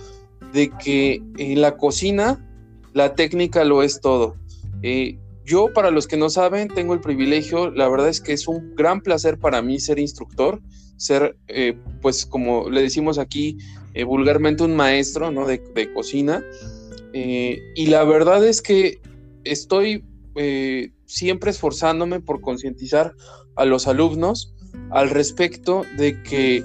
de 0.53 0.71
que 0.81 1.21
en 1.37 1.59
la 1.59 1.75
cocina 1.75 2.47
la 2.93 3.15
técnica 3.15 3.65
lo 3.65 3.83
es 3.83 3.99
todo. 3.99 4.37
Eh, 4.81 5.17
yo, 5.49 5.73
para 5.73 5.89
los 5.89 6.07
que 6.07 6.15
no 6.15 6.29
saben, 6.29 6.67
tengo 6.67 6.93
el 6.93 7.01
privilegio, 7.01 7.71
la 7.71 7.89
verdad 7.89 8.07
es 8.07 8.21
que 8.21 8.33
es 8.33 8.47
un 8.47 8.75
gran 8.75 9.01
placer 9.01 9.39
para 9.39 9.63
mí 9.63 9.79
ser 9.79 9.97
instructor, 9.97 10.61
ser, 10.95 11.37
eh, 11.47 11.75
pues 12.03 12.27
como 12.27 12.69
le 12.69 12.83
decimos 12.83 13.17
aquí 13.17 13.57
eh, 13.95 14.03
vulgarmente, 14.03 14.63
un 14.63 14.75
maestro 14.75 15.31
¿no? 15.31 15.47
de, 15.47 15.91
cocina. 15.91 16.43
Eh, 17.13 17.57
y 17.75 17.87
la 17.87 18.03
verdad 18.03 18.45
es 18.45 18.61
que 18.61 19.01
estoy 19.43 20.05
siempre 21.05 21.51
esforzándome 21.51 22.21
por 22.21 22.39
concientizar 22.39 23.13
a 23.57 23.65
los 23.65 23.87
alumnos 23.87 24.53
al 24.91 25.09
respecto 25.09 25.83
de 25.97 26.23
que 26.23 26.63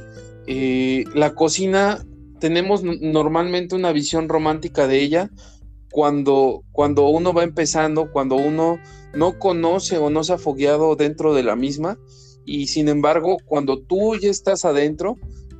la 1.13 1.35
cocina 1.35 2.05
tenemos 2.39 2.85
normalmente 2.85 3.75
una 3.75 3.91
visión 3.91 4.29
romántica 4.29 4.87
de 4.87 5.01
ella 5.01 5.31
cuando, 5.95 6.65
cuando 6.73 7.07
uno 7.07 7.33
va 7.33 7.45
empezando, 7.45 8.11
cuando 8.11 8.35
uno 8.35 8.81
no 9.15 9.39
conoce 9.39 9.97
o 9.97 10.11
no 10.11 10.25
se 10.25 10.33
ha 10.33 10.39
fogueado 10.39 10.97
dentro 10.97 11.35
de 11.35 11.45
la 11.45 11.55
misma 11.55 12.01
y 12.45 12.67
sin 12.67 12.89
embargo 12.89 13.37
cuando 13.47 13.79
tú 13.79 14.17
ya 14.17 14.29
estás 14.29 14.65
adentro 14.65 15.17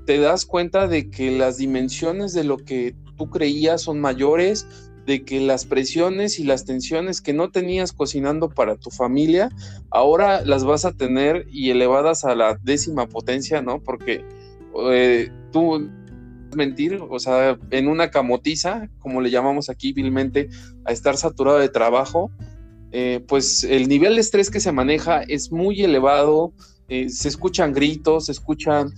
te 0.07 0.19
das 0.19 0.45
cuenta 0.45 0.89
de 0.89 1.09
que 1.09 1.31
las 1.31 1.59
dimensiones 1.59 2.33
de 2.33 2.43
lo 2.43 2.57
que 2.57 2.97
tú 3.17 3.31
creías 3.31 3.83
son 3.83 4.01
mayores, 4.01 4.67
de 5.07 5.25
que 5.25 5.39
las 5.39 5.67
presiones 5.67 6.41
y 6.41 6.45
las 6.45 6.65
tensiones 6.65 7.21
que 7.21 7.33
no 7.33 7.53
tenías 7.53 7.93
cocinando 7.93 8.49
para 8.49 8.75
tu 8.75 8.91
familia, 8.91 9.51
ahora 9.91 10.41
las 10.41 10.65
vas 10.65 10.85
a 10.85 10.97
tener 10.97 11.47
y 11.49 11.71
elevadas 11.71 12.25
a 12.25 12.35
la 12.35 12.59
décima 12.61 13.07
potencia, 13.07 13.63
¿no? 13.63 13.81
Porque 13.81 14.25
eh, 14.91 15.31
tú 15.53 15.89
mentir, 16.57 17.01
o 17.09 17.19
sea, 17.19 17.59
en 17.71 17.89
una 17.89 18.11
camotiza, 18.11 18.89
como 18.99 19.21
le 19.21 19.31
llamamos 19.31 19.69
aquí 19.71 19.93
vilmente, 19.93 20.49
a 20.85 20.93
estar 20.93 21.17
saturado 21.17 21.59
de 21.59 21.69
trabajo, 21.69 22.31
eh, 22.93 23.25
pues 23.27 23.65
el 23.65 23.89
nivel 23.89 24.15
de 24.15 24.21
estrés 24.21 24.51
que 24.51 24.61
se 24.61 24.73
maneja 24.73 25.23
es 25.23 25.51
muy 25.51 25.83
elevado, 25.83 26.53
eh, 26.89 27.09
se 27.09 27.29
escuchan 27.29 27.73
gritos, 27.73 28.27
se 28.27 28.33
escuchan 28.33 28.93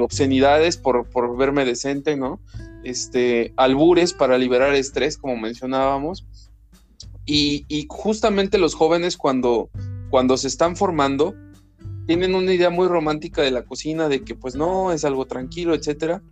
obscenidades 0.00 0.76
por, 0.76 1.08
por 1.08 1.36
verme 1.36 1.64
decente, 1.64 2.16
¿no? 2.16 2.40
este, 2.84 3.52
albures 3.56 4.12
para 4.12 4.38
liberar 4.38 4.74
estrés, 4.74 5.16
como 5.16 5.36
mencionábamos. 5.36 6.26
Y, 7.26 7.66
justamente 7.88 8.56
los 8.56 8.74
jóvenes 8.74 9.16
cuando, 9.16 9.70
cuando 10.10 10.36
se 10.36 10.48
están 10.48 10.76
formando, 10.76 11.34
tienen 12.06 12.34
una 12.34 12.54
idea 12.54 12.70
muy 12.70 12.88
romántica 12.88 13.42
de 13.42 13.50
la 13.50 13.64
cocina, 13.64 14.08
de 14.08 14.22
que 14.22 14.34
pues 14.34 14.54
no, 14.54 14.92
es 14.92 15.04
algo 15.04 15.26
tranquilo, 15.26 15.74
etcétera. 15.74 16.22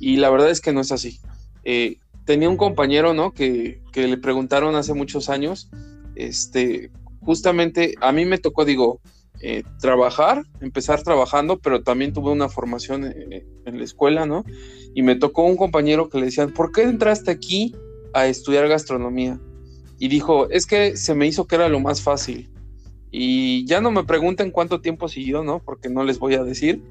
Y 0.00 0.16
la 0.16 0.30
verdad 0.30 0.50
es 0.50 0.60
que 0.60 0.72
no 0.72 0.80
es 0.80 0.90
así. 0.90 1.20
Eh, 1.62 1.98
tenía 2.24 2.48
un 2.48 2.56
compañero, 2.56 3.14
¿no? 3.14 3.32
Que, 3.32 3.80
que, 3.92 4.08
le 4.08 4.16
preguntaron 4.16 4.74
hace 4.74 4.94
muchos 4.94 5.28
años, 5.28 5.70
este, 6.16 6.90
justamente 7.20 7.94
a 8.00 8.10
mí 8.10 8.24
me 8.24 8.38
tocó, 8.38 8.64
digo, 8.64 9.00
eh, 9.42 9.62
trabajar, 9.80 10.44
empezar 10.60 11.02
trabajando, 11.02 11.58
pero 11.58 11.82
también 11.82 12.12
tuve 12.12 12.30
una 12.30 12.50
formación 12.50 13.06
eh, 13.06 13.46
en 13.64 13.78
la 13.78 13.84
escuela, 13.84 14.26
¿no? 14.26 14.44
Y 14.94 15.02
me 15.02 15.16
tocó 15.16 15.44
un 15.44 15.56
compañero 15.56 16.10
que 16.10 16.18
le 16.18 16.26
decían, 16.26 16.52
¿por 16.52 16.72
qué 16.72 16.82
entraste 16.82 17.30
aquí 17.30 17.74
a 18.12 18.26
estudiar 18.26 18.68
gastronomía? 18.68 19.40
Y 19.98 20.08
dijo, 20.08 20.50
es 20.50 20.66
que 20.66 20.96
se 20.96 21.14
me 21.14 21.26
hizo 21.26 21.46
que 21.46 21.54
era 21.54 21.68
lo 21.68 21.80
más 21.80 22.02
fácil. 22.02 22.50
Y 23.10 23.64
ya 23.66 23.80
no 23.80 23.90
me 23.90 24.04
pregunten 24.04 24.50
cuánto 24.50 24.80
tiempo 24.80 25.08
siguió, 25.08 25.42
¿no? 25.42 25.60
Porque 25.60 25.88
no 25.88 26.04
les 26.04 26.18
voy 26.18 26.34
a 26.34 26.44
decir. 26.44 26.82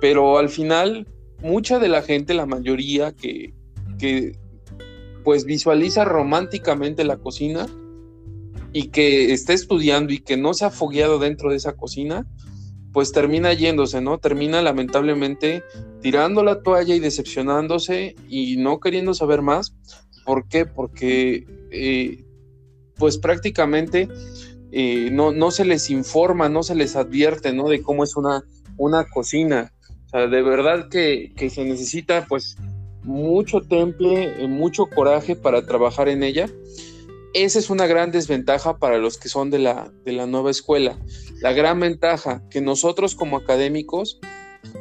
Pero 0.00 0.38
al 0.38 0.48
final, 0.48 1.06
mucha 1.42 1.78
de 1.78 1.88
la 1.88 2.02
gente, 2.02 2.34
la 2.34 2.46
mayoría 2.46 3.12
que, 3.12 3.54
que 3.98 4.38
pues 5.24 5.44
visualiza 5.44 6.04
románticamente 6.04 7.04
la 7.04 7.16
cocina, 7.16 7.66
y 8.72 8.88
que 8.88 9.32
esté 9.32 9.52
estudiando 9.52 10.12
y 10.12 10.20
que 10.20 10.36
no 10.36 10.54
se 10.54 10.64
ha 10.64 10.70
fogueado 10.70 11.18
dentro 11.18 11.50
de 11.50 11.56
esa 11.56 11.74
cocina, 11.74 12.26
pues 12.92 13.12
termina 13.12 13.52
yéndose, 13.52 14.00
¿no? 14.00 14.18
Termina 14.18 14.62
lamentablemente 14.62 15.62
tirando 16.00 16.42
la 16.42 16.62
toalla 16.62 16.94
y 16.94 17.00
decepcionándose 17.00 18.16
y 18.28 18.56
no 18.56 18.80
queriendo 18.80 19.14
saber 19.14 19.42
más. 19.42 19.74
¿Por 20.24 20.48
qué? 20.48 20.66
Porque 20.66 21.46
eh, 21.70 22.24
pues 22.96 23.18
prácticamente 23.18 24.08
eh, 24.72 25.10
no, 25.10 25.32
no, 25.32 25.50
se 25.50 25.64
les 25.64 25.90
informa, 25.90 26.48
no 26.48 26.62
se 26.62 26.74
les 26.74 26.96
advierte, 26.96 27.52
¿no? 27.52 27.68
De 27.68 27.82
cómo 27.82 28.04
es 28.04 28.16
una, 28.16 28.44
una 28.76 29.04
cocina. 29.04 29.72
De 30.12 30.42
verdad 30.42 30.88
que, 30.88 31.32
se 31.50 31.64
necesita 31.64 32.26
pues 32.28 32.56
mucho 33.02 33.60
temple, 33.60 34.46
mucho 34.46 34.86
coraje 34.86 35.34
para 35.36 35.64
trabajar 35.66 36.08
en 36.08 36.22
ella 36.22 36.48
esa 37.34 37.58
es 37.58 37.70
una 37.70 37.86
gran 37.86 38.10
desventaja 38.10 38.76
para 38.78 38.98
los 38.98 39.16
que 39.16 39.30
son 39.30 39.50
de 39.50 39.58
la, 39.58 39.90
de 40.04 40.12
la 40.12 40.26
nueva 40.26 40.50
escuela. 40.50 40.98
La 41.40 41.52
gran 41.52 41.80
ventaja 41.80 42.42
que 42.50 42.60
nosotros 42.60 43.14
como 43.14 43.38
académicos, 43.38 44.20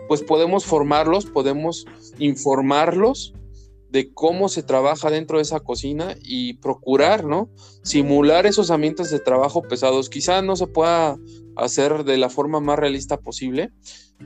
pues 0.09 0.21
podemos 0.21 0.65
formarlos, 0.65 1.25
podemos 1.25 1.85
informarlos 2.19 3.33
de 3.89 4.13
cómo 4.13 4.50
se 4.50 4.63
trabaja 4.63 5.09
dentro 5.09 5.38
de 5.38 5.43
esa 5.43 5.61
cocina 5.61 6.15
y 6.21 6.53
procurar, 6.55 7.23
¿no? 7.23 7.50
Simular 7.83 8.45
esos 8.45 8.69
ambientes 8.69 9.09
de 9.11 9.19
trabajo 9.19 9.61
pesados. 9.61 10.09
Quizá 10.09 10.41
no 10.41 10.55
se 10.55 10.67
pueda 10.67 11.17
hacer 11.55 12.03
de 12.03 12.17
la 12.17 12.29
forma 12.29 12.60
más 12.60 12.79
realista 12.79 13.17
posible, 13.17 13.72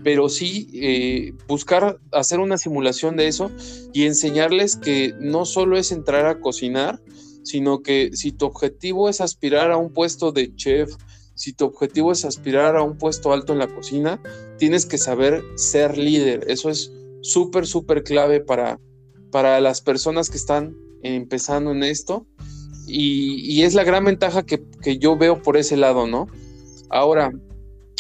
pero 0.04 0.30
sí 0.30 0.70
eh, 0.74 1.34
buscar 1.48 2.00
hacer 2.12 2.40
una 2.40 2.58
simulación 2.58 3.16
de 3.16 3.28
eso 3.28 3.52
y 3.94 4.04
enseñarles 4.04 4.76
que 4.76 5.14
no 5.20 5.46
solo 5.46 5.78
es 5.78 5.92
entrar 5.92 6.26
a 6.26 6.40
cocinar, 6.40 7.02
sino 7.44 7.82
que 7.82 8.12
si 8.14 8.32
tu 8.32 8.46
objetivo 8.46 9.10
es 9.10 9.22
aspirar 9.22 9.72
a 9.72 9.78
un 9.78 9.94
puesto 9.94 10.32
de 10.32 10.54
chef, 10.56 10.92
si 11.36 11.54
tu 11.54 11.66
objetivo 11.66 12.12
es 12.12 12.26
aspirar 12.26 12.76
a 12.76 12.82
un 12.82 12.98
puesto 12.98 13.34
alto 13.34 13.54
en 13.54 13.60
la 13.60 13.68
cocina, 13.68 14.22
tienes 14.58 14.86
que 14.86 14.98
saber 14.98 15.44
ser 15.56 15.98
líder. 15.98 16.46
Eso 16.48 16.70
es 16.70 16.92
súper, 17.22 17.68
súper 17.68 18.04
clave 18.04 18.40
para, 18.40 18.80
para 19.32 19.60
las 19.60 19.82
personas 19.82 20.30
que 20.30 20.38
están 20.38 20.76
empezando 21.04 21.72
en 21.72 21.84
esto. 21.84 22.26
Y, 22.88 23.64
es 23.64 23.74
la 23.74 23.84
gran 23.84 24.06
ventaja 24.06 24.44
que, 24.46 24.64
yo 24.98 25.18
veo 25.18 25.42
por 25.42 25.58
ese 25.58 25.76
lado, 25.76 26.08
¿no? 26.08 26.28
Ahora, 26.90 27.32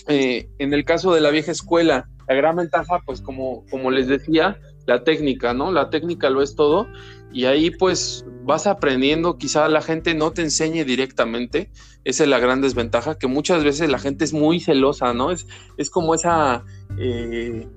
eh, 0.07 0.49
en 0.59 0.73
el 0.73 0.85
caso 0.85 1.13
de 1.13 1.21
la 1.21 1.31
vieja 1.31 1.51
escuela, 1.51 2.09
la 2.27 2.35
gran 2.35 2.55
ventaja, 2.55 3.01
pues 3.05 3.21
como, 3.21 3.65
como 3.69 3.91
les 3.91 4.07
decía, 4.07 4.57
la 4.85 5.03
técnica, 5.03 5.53
¿no? 5.53 5.71
La 5.71 5.89
técnica 5.89 6.29
lo 6.29 6.41
es 6.41 6.55
todo 6.55 6.87
y 7.31 7.45
ahí 7.45 7.71
pues 7.71 8.25
vas 8.43 8.67
aprendiendo, 8.67 9.37
quizá 9.37 9.67
la 9.67 9.81
gente 9.81 10.13
no 10.13 10.31
te 10.31 10.41
enseñe 10.43 10.85
directamente, 10.85 11.71
esa 12.03 12.23
es 12.23 12.29
la 12.29 12.39
gran 12.39 12.61
desventaja, 12.61 13.17
que 13.17 13.27
muchas 13.27 13.63
veces 13.63 13.89
la 13.89 13.99
gente 13.99 14.23
es 14.23 14.33
muy 14.33 14.59
celosa, 14.59 15.13
¿no? 15.13 15.31
Es, 15.31 15.47
es 15.77 15.89
como 15.89 16.13
esa, 16.15 16.63
eh, 16.97 17.67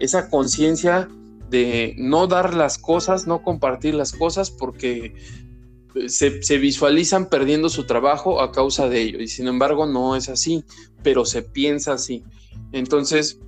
esa 0.00 0.28
conciencia 0.28 1.08
de 1.48 1.94
no 1.96 2.26
dar 2.26 2.54
las 2.54 2.78
cosas, 2.78 3.26
no 3.26 3.42
compartir 3.42 3.94
las 3.94 4.12
cosas 4.12 4.50
porque 4.50 5.14
se, 6.08 6.58
visualizan 6.58 7.28
perdiendo 7.28 7.68
su 7.68 7.84
trabajo 7.84 8.40
a 8.40 8.52
causa 8.52 8.88
de 8.88 9.02
ello 9.02 9.20
y 9.20 9.28
sin 9.28 9.48
embargo 9.48 9.86
no 9.86 10.16
es 10.16 10.28
así, 10.28 10.64
pero 11.02 11.24
se 11.24 11.42
piensa 11.42 11.92
así. 11.94 12.22
Entonces, 12.72 13.40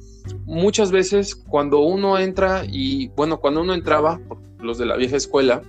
muchas 0.45 0.90
veces 0.90 1.35
cuando 1.35 1.81
uno 1.81 2.19
entra 2.19 2.64
y 2.67 3.09
bueno, 3.09 3.40
cuando 3.40 3.61
uno 3.61 3.75
entraba, 3.75 4.21
los 4.61 4.78
de 4.78 4.87
la 4.87 4.97
vieja 4.97 5.17
escuela, 5.17 5.62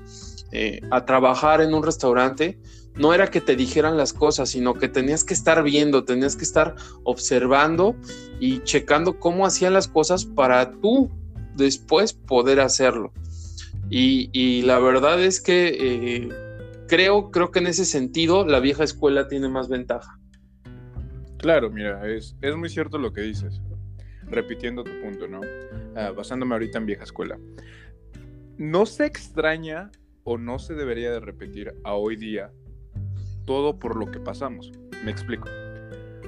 eh, 0.51 0.81
a 0.91 1.05
trabajar 1.05 1.62
en 1.62 1.74
un 1.74 1.83
restaurante, 1.83 2.57
no 2.95 3.13
era 3.13 3.29
que 3.29 3.39
te 3.39 3.55
dijeran 3.55 3.98
las 3.98 4.13
cosas, 4.13 4.50
sino 4.50 4.74
que 4.74 4.89
tenías 4.89 5.24
que 5.24 5.33
estar 5.33 5.63
viendo, 5.63 6.03
tenías 6.03 6.36
que 6.36 6.43
estar 6.43 6.75
observando 7.03 7.95
y 8.39 8.62
checando 8.63 9.19
cómo 9.19 9.45
hacían 9.45 9.74
las 9.74 9.88
cosas 9.88 10.25
para 10.25 10.71
tú 10.71 11.09
después 11.55 12.13
poder 12.13 12.59
hacerlo. 12.59 13.13
Y, 13.91 14.62
la 14.63 14.79
verdad 14.79 15.24
es 15.24 15.41
que 15.41 15.77
eh, 15.79 16.29
creo, 16.89 17.31
creo 17.31 17.51
que 17.51 17.60
en 17.60 17.67
ese 17.67 17.86
sentido 17.86 18.46
la 18.46 18.60
vieja 18.60 18.84
escuela 18.84 19.27
tiene 19.27 19.48
más 19.48 19.69
ventaja. 19.69 20.19
Claro, 21.38 21.69
mira, 21.69 22.05
es, 22.10 22.36
es 22.41 22.55
muy 22.58 22.67
cierto 22.67 22.98
lo 22.98 23.13
que 23.13 23.22
dices 23.22 23.62
repitiendo 24.29 24.84
tu 24.84 24.91
punto, 25.01 25.27
¿no? 25.27 25.41
Ah, 25.96 26.12
basándome 26.15 26.53
ahorita 26.53 26.77
en 26.77 26.86
vieja 26.86 27.03
escuela. 27.03 27.38
No 28.58 28.86
se 28.86 29.05
extraña 29.05 29.91
o 30.24 30.38
no 30.38 30.60
se 30.60 30.75
debería 30.75 31.12
de 31.12 31.19
repetir 31.19 31.74
a 31.84 31.93
hoy 31.93 32.15
día 32.15 32.51
todo 33.46 33.79
por 33.79 33.96
lo 33.96 34.12
que 34.12 34.19
pasamos. 34.19 34.72
Me 35.03 35.12
explico. 35.12 35.50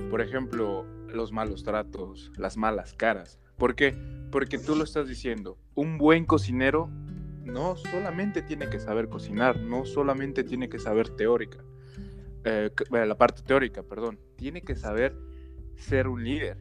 Por 0.10 0.22
ejemplo, 0.22 0.86
los 1.08 1.32
malos 1.32 1.63
tratos, 1.63 2.32
las 2.38 2.58
malas 2.58 2.94
caras. 2.94 3.38
¿Por 3.58 3.75
qué? 3.75 3.96
Porque 4.32 4.58
tú 4.58 4.75
lo 4.75 4.84
estás 4.84 5.08
diciendo. 5.08 5.58
Un 5.75 5.98
buen 5.98 6.25
cocinero 6.25 6.89
no 7.51 7.75
solamente 7.75 8.41
tiene 8.41 8.70
que 8.70 8.79
saber 8.79 9.10
cocinar, 9.10 9.60
no 9.60 9.86
solamente 9.86 10.43
tiene 10.43 10.70
que 10.70 10.79
saber 10.79 11.10
teórica, 11.10 11.60
eh, 12.43 12.72
la 12.89 13.17
parte 13.17 13.41
teórica, 13.43 13.84
perdón, 13.84 14.20
tiene 14.36 14.62
que 14.62 14.75
saber 14.75 15.15
ser 15.75 16.08
un 16.08 16.24
líder, 16.24 16.58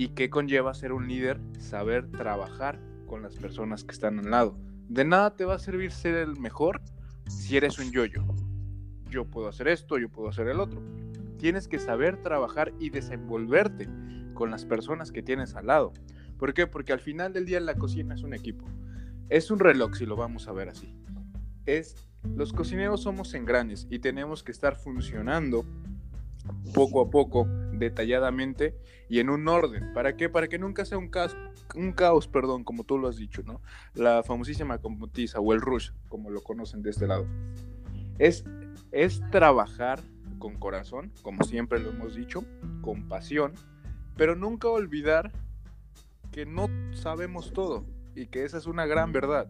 ¿Y 0.00 0.08
qué 0.08 0.30
conlleva 0.30 0.72
ser 0.72 0.94
un 0.94 1.08
líder? 1.08 1.38
Saber 1.58 2.10
trabajar 2.10 2.80
con 3.06 3.20
las 3.20 3.36
personas 3.36 3.84
que 3.84 3.92
están 3.92 4.18
al 4.18 4.30
lado. 4.30 4.56
De 4.88 5.04
nada 5.04 5.36
te 5.36 5.44
va 5.44 5.56
a 5.56 5.58
servir 5.58 5.92
ser 5.92 6.14
el 6.14 6.38
mejor 6.38 6.80
si 7.28 7.58
eres 7.58 7.78
un 7.78 7.92
yoyo. 7.92 8.22
-yo. 8.22 9.10
yo 9.10 9.24
puedo 9.26 9.48
hacer 9.48 9.68
esto, 9.68 9.98
yo 9.98 10.08
puedo 10.08 10.30
hacer 10.30 10.48
el 10.48 10.58
otro. 10.58 10.82
Tienes 11.36 11.68
que 11.68 11.78
saber 11.78 12.22
trabajar 12.22 12.72
y 12.80 12.88
desenvolverte 12.88 13.90
con 14.32 14.50
las 14.50 14.64
personas 14.64 15.12
que 15.12 15.22
tienes 15.22 15.54
al 15.54 15.66
lado. 15.66 15.92
¿Por 16.38 16.54
qué? 16.54 16.66
Porque 16.66 16.94
al 16.94 17.00
final 17.00 17.34
del 17.34 17.44
día 17.44 17.60
la 17.60 17.74
cocina 17.74 18.14
es 18.14 18.22
un 18.22 18.32
equipo. 18.32 18.64
Es 19.30 19.52
un 19.52 19.60
reloj 19.60 19.94
si 19.94 20.06
lo 20.06 20.16
vamos 20.16 20.48
a 20.48 20.52
ver 20.52 20.68
así. 20.68 20.92
Es 21.64 21.94
los 22.24 22.52
cocineros 22.52 23.02
somos 23.02 23.32
engranes 23.34 23.86
y 23.88 24.00
tenemos 24.00 24.42
que 24.42 24.50
estar 24.50 24.74
funcionando 24.74 25.64
poco 26.74 27.00
a 27.00 27.10
poco, 27.10 27.46
detalladamente 27.72 28.76
y 29.08 29.20
en 29.20 29.30
un 29.30 29.46
orden. 29.46 29.92
¿Para 29.94 30.16
qué? 30.16 30.28
Para 30.28 30.48
que 30.48 30.58
nunca 30.58 30.84
sea 30.84 30.98
un 30.98 31.08
caos, 31.08 31.36
un 31.76 31.92
caos, 31.92 32.26
perdón, 32.26 32.64
como 32.64 32.82
tú 32.82 32.98
lo 32.98 33.06
has 33.06 33.16
dicho, 33.16 33.42
¿no? 33.44 33.62
La 33.94 34.24
famosísima 34.24 34.78
computiza 34.78 35.38
o 35.38 35.52
el 35.52 35.60
rush, 35.60 35.92
como 36.08 36.30
lo 36.30 36.42
conocen 36.42 36.82
de 36.82 36.90
este 36.90 37.06
lado. 37.06 37.24
Es, 38.18 38.44
es 38.90 39.22
trabajar 39.30 40.00
con 40.40 40.56
corazón, 40.58 41.12
como 41.22 41.44
siempre 41.44 41.78
lo 41.78 41.90
hemos 41.90 42.16
dicho, 42.16 42.44
con 42.82 43.06
pasión, 43.08 43.54
pero 44.16 44.34
nunca 44.34 44.68
olvidar 44.68 45.30
que 46.32 46.46
no 46.46 46.68
sabemos 46.92 47.52
todo 47.52 47.86
y 48.14 48.26
que 48.26 48.44
esa 48.44 48.58
es 48.58 48.66
una 48.66 48.86
gran 48.86 49.12
verdad. 49.12 49.48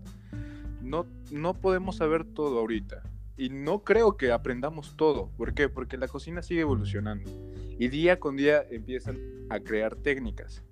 No, 0.82 1.06
no 1.30 1.54
podemos 1.54 1.96
saber 1.96 2.24
todo 2.24 2.58
ahorita 2.58 3.02
y 3.36 3.50
no 3.50 3.84
creo 3.84 4.16
que 4.16 4.32
aprendamos 4.32 4.96
todo. 4.96 5.30
¿Por 5.36 5.54
qué? 5.54 5.68
Porque 5.68 5.96
la 5.96 6.08
cocina 6.08 6.42
sigue 6.42 6.62
evolucionando 6.62 7.30
y 7.78 7.88
día 7.88 8.20
con 8.20 8.36
día 8.36 8.64
empiezan 8.70 9.18
a 9.48 9.60
crear 9.60 9.96
técnicas 9.96 10.62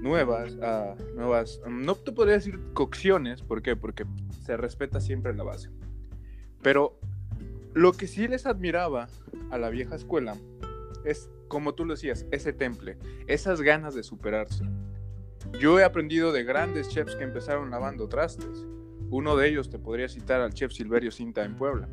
nuevas, 0.00 0.56
nuevas, 1.14 1.60
no 1.68 1.94
te 1.94 2.12
podría 2.12 2.34
decir 2.34 2.60
cocciones, 2.72 3.42
¿por 3.42 3.62
qué? 3.62 3.76
Porque 3.76 4.04
se 4.44 4.56
respeta 4.56 5.00
siempre 5.00 5.34
la 5.34 5.44
base. 5.44 5.70
Pero 6.62 6.98
lo 7.74 7.92
que 7.92 8.06
sí 8.06 8.28
les 8.28 8.46
admiraba 8.46 9.08
a 9.50 9.58
la 9.58 9.70
vieja 9.70 9.96
escuela 9.96 10.36
es, 11.04 11.30
como 11.48 11.74
tú 11.74 11.84
lo 11.84 11.94
decías, 11.94 12.26
ese 12.30 12.52
temple, 12.52 12.98
esas 13.26 13.60
ganas 13.60 13.94
de 13.94 14.02
superarse. 14.02 14.64
Yo 15.60 15.78
he 15.80 15.84
aprendido 15.84 16.32
de 16.32 16.44
grandes 16.44 16.88
chefs 16.88 17.16
que 17.16 17.24
empezaron 17.24 17.70
lavando 17.70 18.08
trastes 18.08 18.64
uno 19.10 19.36
de 19.36 19.48
ellos 19.48 19.70
te 19.70 19.78
podría 19.78 20.08
citar 20.08 20.40
al 20.40 20.52
chef 20.52 20.72
Silverio 20.72 21.10
Cinta 21.10 21.44
en 21.44 21.56
Puebla, 21.56 21.88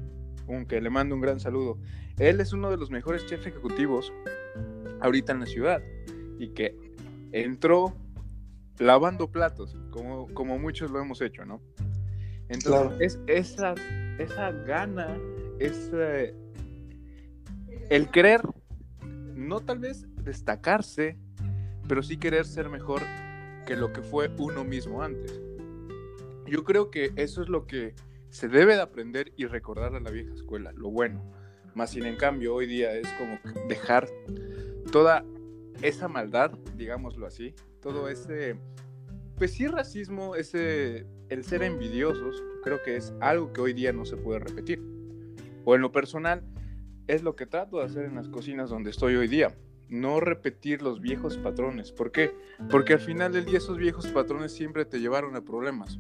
aunque 0.48 0.82
le 0.82 0.90
mando 0.90 1.16
un 1.16 1.22
gran 1.22 1.40
saludo. 1.40 1.78
Él 2.18 2.40
es 2.40 2.54
uno 2.54 2.72
de 2.72 2.78
los 2.78 2.90
mejores 2.90 3.26
chefs 3.26 3.46
ejecutivos 3.46 4.12
ahorita 5.02 5.32
en 5.32 5.40
la 5.42 5.46
ciudad 5.46 5.82
y 6.40 6.50
que 6.50 6.76
entró 7.32 7.94
lavando 8.80 9.30
platos, 9.30 9.78
como, 9.92 10.28
como 10.34 10.58
muchos 10.58 10.90
lo 10.90 11.00
hemos 11.00 11.22
hecho, 11.22 11.46
¿no? 11.46 11.62
Entonces, 12.50 13.20
es 13.28 13.52
esa, 13.52 13.76
esa 14.18 14.52
gana, 14.52 15.16
ese, 15.60 16.36
el 17.90 18.10
querer, 18.10 18.42
no 19.36 19.60
tal 19.60 19.80
vez 19.80 20.06
destacarse, 20.24 21.18
pero 21.88 22.02
sí 22.02 22.18
querer 22.18 22.46
ser 22.46 22.70
mejor 22.70 23.02
que 23.66 23.76
lo 23.76 23.94
que 23.94 24.02
fue 24.02 24.30
uno 24.38 24.64
mismo 24.64 25.02
antes. 25.02 25.42
Yo 26.46 26.64
creo 26.64 26.92
que 26.92 27.12
eso 27.16 27.42
es 27.42 27.50
lo 27.50 27.66
que 27.66 27.96
se 28.30 28.48
debe 28.48 28.76
de 28.76 28.82
aprender 28.82 29.32
y 29.38 29.46
recordar 29.46 29.96
a 29.96 30.00
la 30.00 30.12
vieja 30.12 30.34
escuela, 30.34 30.72
lo 30.74 30.90
bueno. 30.90 31.24
Más 31.76 31.92
sin 31.92 32.06
en 32.06 32.16
cambio, 32.16 32.54
hoy 32.54 32.68
día 32.68 32.94
es 32.94 33.08
como 33.14 33.40
dejar 33.68 34.08
toda 34.92 35.26
esa 35.82 36.08
maldad, 36.08 36.52
digámoslo 36.76 37.26
así, 37.26 37.54
todo 37.82 38.10
ese, 38.10 38.56
pues 39.38 39.52
sí, 39.54 39.68
racismo, 39.68 40.36
ese, 40.36 41.06
el 41.30 41.44
ser 41.44 41.64
envidiosos, 41.64 42.44
creo 42.64 42.82
que 42.84 42.96
es 42.96 43.14
algo 43.20 43.52
que 43.54 43.62
hoy 43.62 43.74
día 43.74 43.92
no 43.92 44.06
se 44.06 44.18
puede 44.18 44.40
repetir. 44.40 44.82
O 45.66 45.76
en 45.76 45.82
lo 45.82 45.92
personal, 45.92 46.44
es 47.08 47.24
lo 47.24 47.36
que 47.36 47.46
trato 47.46 47.80
de 47.80 47.86
hacer 47.86 48.06
en 48.06 48.16
las 48.16 48.30
cocinas 48.30 48.70
donde 48.70 48.92
estoy 48.92 49.16
hoy 49.16 49.28
día. 49.28 49.56
No 49.90 50.20
repetir 50.20 50.82
los 50.82 51.02
viejos 51.02 51.38
patrones. 51.38 51.92
¿Por 51.92 52.12
qué? 52.12 52.36
Porque 52.70 52.94
al 52.94 53.00
final 53.00 53.32
del 53.32 53.46
día 53.46 53.58
esos 53.58 53.78
viejos 53.78 54.08
patrones 54.08 54.52
siempre 54.52 54.86
te 54.86 55.00
llevaron 55.00 55.36
a 55.36 55.42
problemas. 55.42 55.98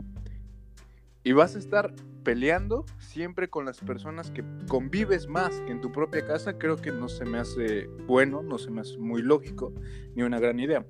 Y 1.23 1.31
vas 1.31 1.55
a 1.55 1.59
estar 1.59 1.93
peleando 2.23 2.85
siempre 2.99 3.49
con 3.49 3.65
las 3.65 3.79
personas 3.79 4.31
que 4.31 4.43
convives 4.67 5.27
más 5.27 5.59
que 5.61 5.71
en 5.71 5.81
tu 5.81 5.91
propia 5.91 6.25
casa, 6.25 6.57
creo 6.57 6.77
que 6.77 6.91
no 6.91 7.09
se 7.09 7.25
me 7.25 7.37
hace 7.37 7.87
bueno, 8.07 8.41
no 8.41 8.57
se 8.57 8.71
me 8.71 8.81
hace 8.81 8.97
muy 8.97 9.21
lógico, 9.21 9.73
ni 10.15 10.23
una 10.23 10.39
gran 10.39 10.59
idea. 10.59 10.85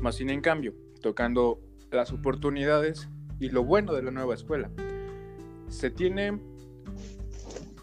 Más 0.00 0.16
sin 0.16 0.30
en 0.30 0.40
cambio, 0.40 0.74
tocando 1.00 1.60
las 1.90 2.12
oportunidades 2.12 3.08
y 3.40 3.50
lo 3.50 3.64
bueno 3.64 3.94
de 3.94 4.02
la 4.02 4.10
nueva 4.10 4.34
escuela. 4.34 4.70
Se 5.68 5.90
tiene 5.90 6.40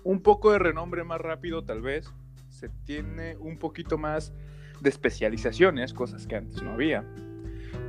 un 0.03 0.21
poco 0.21 0.51
de 0.51 0.59
renombre 0.59 1.03
más 1.03 1.21
rápido 1.21 1.63
tal 1.63 1.81
vez, 1.81 2.11
se 2.61 2.69
tiene 2.85 3.35
un 3.37 3.57
poquito 3.57 3.97
más 3.97 4.33
de 4.81 4.89
especializaciones, 4.89 5.93
cosas 5.93 6.27
que 6.27 6.35
antes 6.35 6.61
no 6.61 6.73
había. 6.73 7.03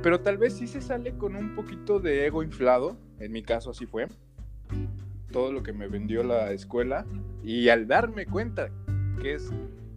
Pero 0.01 0.21
tal 0.21 0.39
vez 0.39 0.53
sí 0.53 0.65
se 0.65 0.81
sale 0.81 1.15
con 1.15 1.35
un 1.35 1.53
poquito 1.53 1.99
de 1.99 2.25
ego 2.25 2.41
inflado, 2.41 2.97
en 3.19 3.31
mi 3.31 3.43
caso 3.43 3.69
así 3.69 3.85
fue, 3.85 4.07
todo 5.31 5.51
lo 5.51 5.61
que 5.61 5.73
me 5.73 5.87
vendió 5.87 6.23
la 6.23 6.51
escuela 6.51 7.05
y 7.43 7.69
al 7.69 7.87
darme 7.87 8.25
cuenta 8.25 8.71
que 9.21 9.35
es 9.35 9.51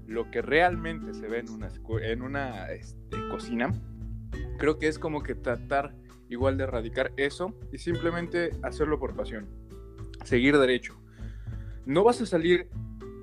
lo 0.07 0.31
que 0.31 0.43
realmente 0.43 1.15
se 1.15 1.27
ve 1.27 1.39
en 1.39 1.49
una, 1.49 1.71
en 2.03 2.23
una 2.23 2.71
este, 2.71 3.17
cocina, 3.31 3.73
creo 4.59 4.79
que 4.79 4.89
es 4.89 4.99
como 4.99 5.23
que 5.23 5.35
tratar 5.35 5.95
igual 6.29 6.59
de 6.59 6.65
erradicar 6.65 7.13
eso 7.17 7.55
y 7.73 7.79
simplemente 7.79 8.51
hacerlo 8.63 8.99
por 8.99 9.17
pasión, 9.17 9.49
seguir 10.25 10.59
derecho. 10.59 11.01
No 11.87 12.05
vas 12.05 12.21
a 12.21 12.27
salir 12.27 12.69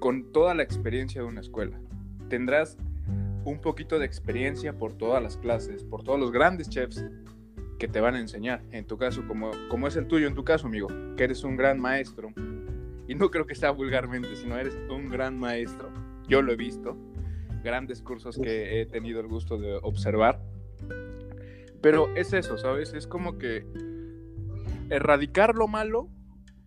con 0.03 0.33
toda 0.33 0.53
la 0.53 0.63
experiencia 0.63 1.21
de 1.21 1.27
una 1.27 1.39
escuela. 1.39 1.79
Tendrás 2.27 2.77
un 3.45 3.61
poquito 3.61 3.99
de 3.99 4.05
experiencia 4.05 4.77
por 4.77 4.97
todas 4.97 5.23
las 5.23 5.37
clases, 5.37 5.85
por 5.85 6.03
todos 6.03 6.19
los 6.19 6.29
grandes 6.29 6.67
chefs 6.67 7.05
que 7.79 7.87
te 7.87 8.01
van 8.01 8.15
a 8.15 8.19
enseñar. 8.19 8.61
En 8.71 8.85
tu 8.85 8.97
caso, 8.97 9.25
como, 9.25 9.51
como 9.69 9.87
es 9.87 9.95
el 9.95 10.07
tuyo 10.07 10.27
en 10.27 10.35
tu 10.35 10.43
caso, 10.43 10.67
amigo, 10.67 10.89
que 11.15 11.23
eres 11.23 11.45
un 11.45 11.55
gran 11.55 11.79
maestro. 11.79 12.33
Y 13.07 13.15
no 13.15 13.31
creo 13.31 13.45
que 13.45 13.55
sea 13.55 13.71
vulgarmente, 13.71 14.35
sino 14.35 14.57
eres 14.57 14.77
un 14.89 15.07
gran 15.07 15.39
maestro. 15.39 15.89
Yo 16.27 16.41
lo 16.41 16.51
he 16.51 16.57
visto. 16.57 16.97
Grandes 17.63 18.01
cursos 18.01 18.37
que 18.37 18.81
he 18.81 18.85
tenido 18.85 19.21
el 19.21 19.27
gusto 19.27 19.57
de 19.57 19.79
observar. 19.83 20.41
Pero 21.81 22.13
es 22.17 22.33
eso, 22.33 22.57
¿sabes? 22.57 22.93
Es 22.93 23.07
como 23.07 23.37
que 23.37 23.65
erradicar 24.89 25.55
lo 25.55 25.69
malo, 25.69 26.09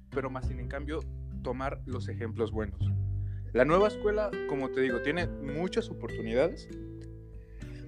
pero 0.09 0.31
más 0.31 0.49
sin 0.49 0.59
en 0.59 0.69
cambio 0.69 1.01
tomar 1.43 1.83
los 1.85 2.09
ejemplos 2.09 2.51
buenos. 2.51 2.97
La 3.57 3.65
nueva 3.65 3.89
escuela, 3.89 4.31
como 4.51 4.69
te 4.69 4.83
digo, 4.83 5.01
tiene 5.01 5.29
muchas 5.29 5.89
oportunidades. 5.89 6.69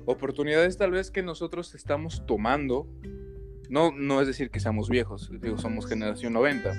Oportunidades 0.07 0.79
tal 0.79 0.93
vez 0.93 1.11
que 1.11 1.23
nosotros 1.23 1.75
estamos 1.75 2.25
tomando. 2.25 2.89
No, 3.69 3.93
no 3.93 4.23
es 4.23 4.27
decir 4.27 4.51
que 4.51 4.61
seamos 4.61 4.89
viejos, 4.89 5.31
digo, 5.43 5.59
somos 5.59 5.87
generación 5.87 6.33
90. 6.33 6.73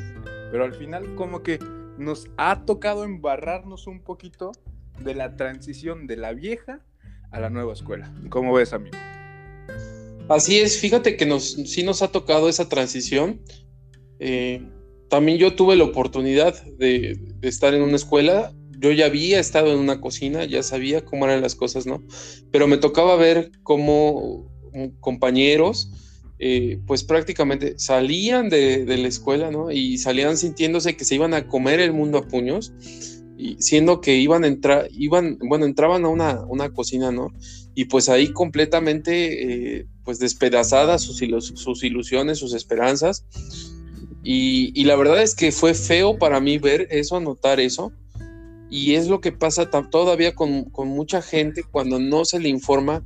Pero 0.52 0.64
al 0.64 0.74
final 0.74 1.14
como 1.14 1.44
que 1.44 1.60
nos 2.00 2.32
ha 2.38 2.66
tocado 2.66 3.04
embarrarnos 3.04 3.86
un 3.86 4.02
poquito 4.02 4.54
de 5.00 5.14
la 5.14 5.36
transición 5.36 6.08
de 6.08 6.18
la 6.18 6.34
vieja 6.34 6.84
a 7.30 7.40
la 7.40 7.52
nueva 7.52 7.74
escuela. 7.74 8.12
¿Cómo 8.30 8.54
ves, 8.54 8.74
amigo? 8.74 8.98
Así 10.30 10.58
es, 10.58 10.80
fíjate 10.80 11.16
que 11.16 11.28
nos, 11.28 11.52
sí 11.52 11.84
nos 11.84 12.02
ha 12.02 12.12
tocado 12.12 12.50
esa 12.50 12.68
transición. 12.68 13.40
Eh, 14.18 14.68
también 15.10 15.38
yo 15.38 15.54
tuve 15.54 15.76
la 15.76 15.84
oportunidad 15.84 16.60
de, 16.64 17.20
de, 17.40 17.48
estar 17.48 17.76
en 17.76 17.84
una 17.84 17.96
escuela 17.96 18.52
yo 18.80 18.92
ya 18.92 19.08
había 19.08 19.40
estado 19.40 19.74
en 19.74 19.80
una 19.80 20.00
cocina, 20.00 20.46
ya 20.46 20.64
sabía 20.64 21.04
cómo 21.04 21.26
eran 21.26 21.42
las 21.42 21.56
cosas, 21.56 21.86
¿no? 21.86 22.04
Pero 22.52 22.68
me 22.68 22.78
tocaba 22.78 23.16
ver 23.16 23.52
cómo 23.64 24.50
compañeros, 25.00 25.92
eh, 26.40 26.80
pues 26.88 27.04
prácticamente 27.04 27.78
salían 27.78 28.50
de, 28.50 28.86
la 28.86 29.08
escuela, 29.08 29.52
¿no? 29.52 29.72
Y 29.72 29.98
salían 29.98 30.38
sintiéndose 30.38 30.96
que 30.96 31.04
se 31.04 31.16
iban 31.16 31.34
a 31.34 31.48
comer 31.48 31.82
el 31.82 31.92
mundo 31.92 32.18
a 32.18 32.28
puños, 32.28 32.72
y 33.38 33.56
siendo 33.60 34.02
que 34.02 34.16
iban 34.16 34.44
a 34.44 34.48
entrar, 34.48 34.88
iban, 34.92 35.38
bueno, 35.40 35.66
entraban 35.66 36.06
a 36.06 36.10
una, 36.10 36.46
una 36.46 36.70
cocina, 36.70 37.12
¿no? 37.12 37.34
Y 37.76 37.86
pues 37.86 38.10
ahí 38.10 38.32
completamente, 38.32 39.78
eh, 39.78 39.86
pues 40.04 40.20
despedazadas 40.20 41.02
sus, 41.02 41.22
sus 41.56 41.84
ilusiones, 41.84 42.38
sus 42.38 42.54
esperanzas. 42.54 43.26
Y, 44.24 44.72
y, 44.76 44.84
la 44.84 44.98
verdad 44.98 45.24
es 45.24 45.36
que 45.36 45.54
fue 45.54 45.74
feo 45.74 46.18
para 46.18 46.42
mí 46.42 46.58
ver 46.58 46.88
eso, 46.92 47.16
anotar 47.16 47.62
eso, 47.62 47.94
y 48.70 48.96
es 48.96 49.08
lo 49.08 49.20
que 49.20 49.32
pasa 49.32 49.70
todavía 49.70 50.36
con, 50.36 50.72
mucha 50.76 51.22
gente 51.22 51.64
cuando 51.64 52.00
no 52.00 52.26
se 52.26 52.40
le 52.40 52.50
informa 52.50 53.04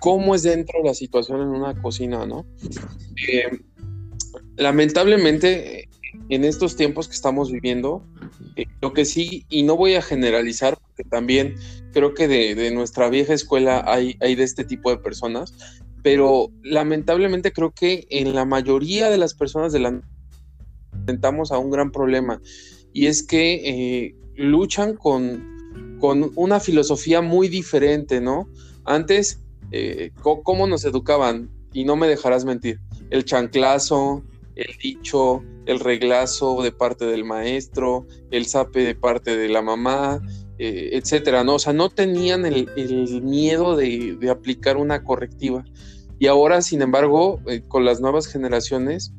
cómo 0.00 0.34
es 0.34 0.42
dentro 0.42 0.82
la 0.82 0.94
situación 0.94 1.40
en 1.42 1.48
una 1.48 1.80
cocina, 1.80 2.26
¿no? 2.26 2.44
Eh, 3.28 3.60
lamentablemente, 4.56 5.88
en 6.28 6.44
estos 6.44 6.76
tiempos 6.76 7.08
que 7.08 7.14
estamos 7.14 7.50
viviendo, 7.52 8.04
eh, 8.56 8.66
lo 8.80 8.92
que 8.92 9.04
sí, 9.04 9.46
y 9.48 9.62
no 9.62 9.76
voy 9.76 9.94
a 9.94 10.02
generalizar, 10.02 10.78
porque 10.80 11.04
también 11.04 11.54
creo 11.92 12.14
que 12.14 12.28
de, 12.28 12.70
nuestra 12.72 13.08
vieja 13.08 13.32
escuela 13.32 13.84
hay, 13.86 14.16
de 14.18 14.42
este 14.42 14.64
tipo 14.64 14.90
de 14.90 14.98
personas, 14.98 15.54
pero 16.02 16.50
lamentablemente 16.62 17.52
creo 17.52 17.72
que 17.72 18.06
en 18.10 18.34
la 18.34 18.44
mayoría 18.44 19.08
de 19.08 19.18
las 19.18 19.34
personas 19.34 19.72
de 19.72 19.80
la 19.80 20.00
enfrentamos 20.92 21.52
a 21.52 21.58
un 21.58 21.70
gran 21.70 21.92
problema, 21.92 22.40
y 22.92 23.06
es 23.06 23.22
que 23.22 23.54
eh, 23.64 24.16
luchan 24.36 24.94
con, 24.96 25.98
con 26.00 26.32
una 26.34 26.60
filosofía 26.60 27.22
muy 27.22 27.48
diferente, 27.48 28.20
¿no? 28.20 28.48
Antes, 28.84 29.42
eh, 29.72 30.12
¿cómo 30.22 30.66
nos 30.66 30.84
educaban? 30.84 31.50
Y 31.72 31.84
no 31.84 31.96
me 31.96 32.06
dejarás 32.06 32.44
mentir. 32.44 32.80
El 33.10 33.24
chanclazo, 33.24 34.22
el 34.54 34.76
dicho, 34.78 35.42
el 35.66 35.80
reglazo 35.80 36.62
de 36.62 36.72
parte 36.72 37.04
del 37.04 37.24
maestro, 37.24 38.06
el 38.30 38.46
sape 38.46 38.80
de 38.80 38.94
parte 38.94 39.36
de 39.36 39.48
la 39.48 39.62
mamá, 39.62 40.20
eh, 40.58 40.90
etcétera, 40.92 41.44
¿no? 41.44 41.56
O 41.56 41.58
sea, 41.58 41.72
no 41.72 41.90
tenían 41.90 42.46
el, 42.46 42.66
miedo 43.22 43.76
de, 43.76 44.18
aplicar 44.30 44.76
una 44.78 45.04
correctiva. 45.04 45.64
Y 46.18 46.28
ahora, 46.28 46.62
sin 46.62 46.80
embargo, 46.80 47.40
eh, 47.46 47.62
con 47.68 47.84
las 47.84 48.00
nuevas 48.00 48.26
generaciones, 48.26 49.12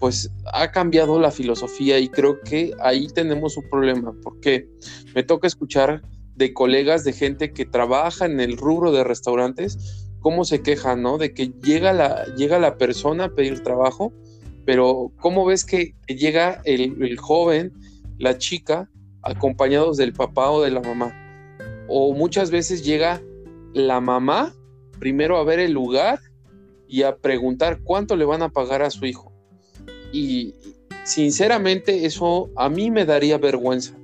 pues 0.00 0.32
ha 0.54 0.72
cambiado 0.72 1.20
la 1.20 1.30
filosofía 1.30 1.98
y 1.98 2.08
creo 2.08 2.40
que 2.40 2.72
ahí 2.80 3.06
tenemos 3.08 3.56
un 3.58 3.68
problema, 3.68 4.14
porque 4.22 4.66
me 5.14 5.22
toca 5.22 5.46
escuchar 5.46 6.02
de 6.34 6.54
colegas, 6.54 7.04
de 7.04 7.12
gente 7.12 7.52
que 7.52 7.66
trabaja 7.66 8.24
en 8.24 8.40
el 8.40 8.56
rubro 8.56 8.92
de 8.92 9.04
restaurantes, 9.04 10.08
cómo 10.20 10.44
se 10.44 10.62
quejan, 10.62 11.02
¿no? 11.02 11.18
De 11.18 11.34
que 11.34 11.52
llega 11.62 11.92
la, 11.92 12.24
llega 12.34 12.58
la 12.58 12.78
persona 12.78 13.24
a 13.24 13.34
pedir 13.34 13.62
trabajo, 13.62 14.14
pero 14.64 15.12
¿cómo 15.20 15.44
ves 15.44 15.66
que 15.66 15.94
llega 16.08 16.62
el, 16.64 17.18
joven, 17.18 17.72
la 18.18 18.38
chica, 18.38 18.90
acompañados 19.22 19.98
del 19.98 20.14
papá 20.14 20.50
o 20.50 20.62
de 20.62 20.70
la 20.70 20.80
mamá? 20.80 21.14
O 21.88 22.14
muchas 22.14 22.50
veces 22.50 22.82
llega 22.82 23.20
la 23.74 24.00
mamá 24.00 24.54
primero 24.98 25.36
a 25.36 25.44
ver 25.44 25.58
el 25.60 25.72
lugar 25.72 26.20
y 26.88 27.02
a 27.02 27.16
preguntar 27.16 27.80
cuánto 27.84 28.16
le 28.16 28.24
van 28.24 28.42
a 28.42 28.48
pagar 28.48 28.82
a 28.82 28.90
su 28.90 29.04
hijo. 29.04 29.29
Y 30.12 30.54
sinceramente 31.04 32.04
eso 32.04 32.50
a 32.56 32.68
mí 32.68 32.90
me 32.90 33.04
daría 33.04 33.38
vergüenza. 33.38 33.96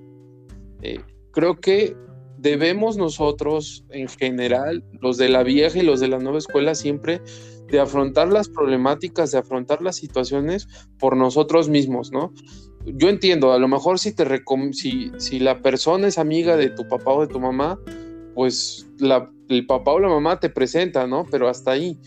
Eh, 0.82 1.00
creo 1.32 1.60
que 1.60 1.96
debemos 2.38 2.96
nosotros 2.96 3.84
en 3.90 4.08
general, 4.08 4.84
los 5.00 5.16
de 5.16 5.28
la 5.28 5.42
vieja 5.42 5.78
y 5.78 5.82
los 5.82 6.00
de 6.00 6.08
la 6.08 6.18
nueva 6.18 6.38
escuela, 6.38 6.74
siempre 6.74 7.20
de 7.68 7.80
afrontar 7.80 8.28
las 8.28 8.48
problemáticas, 8.48 9.32
de 9.32 9.38
afrontar 9.38 9.82
las 9.82 9.96
situaciones 9.96 10.68
por 10.98 11.16
nosotros 11.16 11.68
mismos, 11.68 12.12
¿no? 12.12 12.32
Yo 12.84 13.08
entiendo, 13.08 13.52
a 13.52 13.58
lo 13.58 13.66
mejor 13.66 13.98
si, 13.98 14.14
te 14.14 14.24
si, 14.72 15.10
si 15.18 15.40
la 15.40 15.60
persona 15.60 16.06
es 16.06 16.18
amiga 16.18 16.56
de 16.56 16.70
tu 16.70 16.86
papá 16.86 17.12
o 17.12 17.22
de 17.22 17.32
tu 17.32 17.40
mamá, 17.40 17.80
pues 18.34 18.86
el 19.48 19.66
papá 19.66 19.92
o 19.92 19.98
la 19.98 20.08
mamá 20.08 20.38
te 20.38 20.50
presenta, 20.50 21.06
¿no? 21.06 21.26
Pero 21.28 21.48
hasta 21.48 21.72
ahí. 21.72 21.98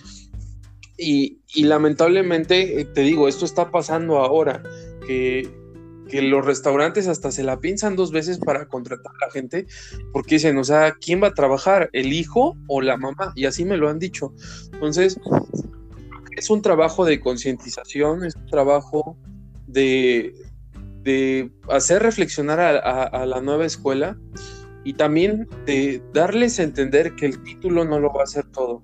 Y, 0.99 1.39
lamentablemente, 1.55 2.81
eh, 2.81 2.85
te 2.85 3.01
digo, 3.01 3.27
esto 3.27 3.45
está 3.45 3.71
pasando 3.71 4.17
ahora, 4.17 4.61
que 5.07 6.21
los 6.21 6.45
restaurantes 6.45 7.07
hasta 7.07 7.31
se 7.31 7.43
la 7.43 7.59
piensan 7.59 7.95
dos 7.95 8.11
veces 8.11 8.39
para 8.39 8.67
contratar 8.67 9.13
a 9.13 9.25
la 9.27 9.31
gente, 9.31 9.65
porque 10.11 10.35
dicen, 10.35 10.57
o 10.57 10.63
sea, 10.63 10.95
¿quién 10.99 11.23
va 11.23 11.27
a 11.27 11.33
trabajar? 11.33 11.89
¿El 11.93 12.11
hijo 12.13 12.57
o 12.67 12.81
la 12.81 12.97
mamá? 12.97 13.31
Y 13.35 13.45
así 13.45 13.63
me 13.63 13.77
lo 13.77 13.89
han 13.89 13.99
dicho. 13.99 14.33
Entonces, 14.73 15.19
es 16.35 16.49
un 16.49 16.61
trabajo 16.61 17.05
de 17.05 17.19
concientización, 17.19 18.25
es 18.25 18.35
un 18.35 18.45
trabajo 18.47 19.17
de, 19.67 20.33
de 21.03 21.51
hacer 21.69 22.01
reflexionar 22.01 22.59
a, 22.59 23.25
la 23.25 23.41
nueva 23.41 23.65
escuela 23.65 24.17
y 24.83 24.93
también 24.93 25.47
de 25.65 26.01
darles 26.13 26.59
a 26.59 26.63
entender 26.63 27.15
que 27.15 27.25
el 27.25 27.43
título 27.43 27.85
no 27.85 27.99
lo 27.99 28.11
va 28.11 28.21
a 28.21 28.23
hacer 28.23 28.45
todo. 28.47 28.83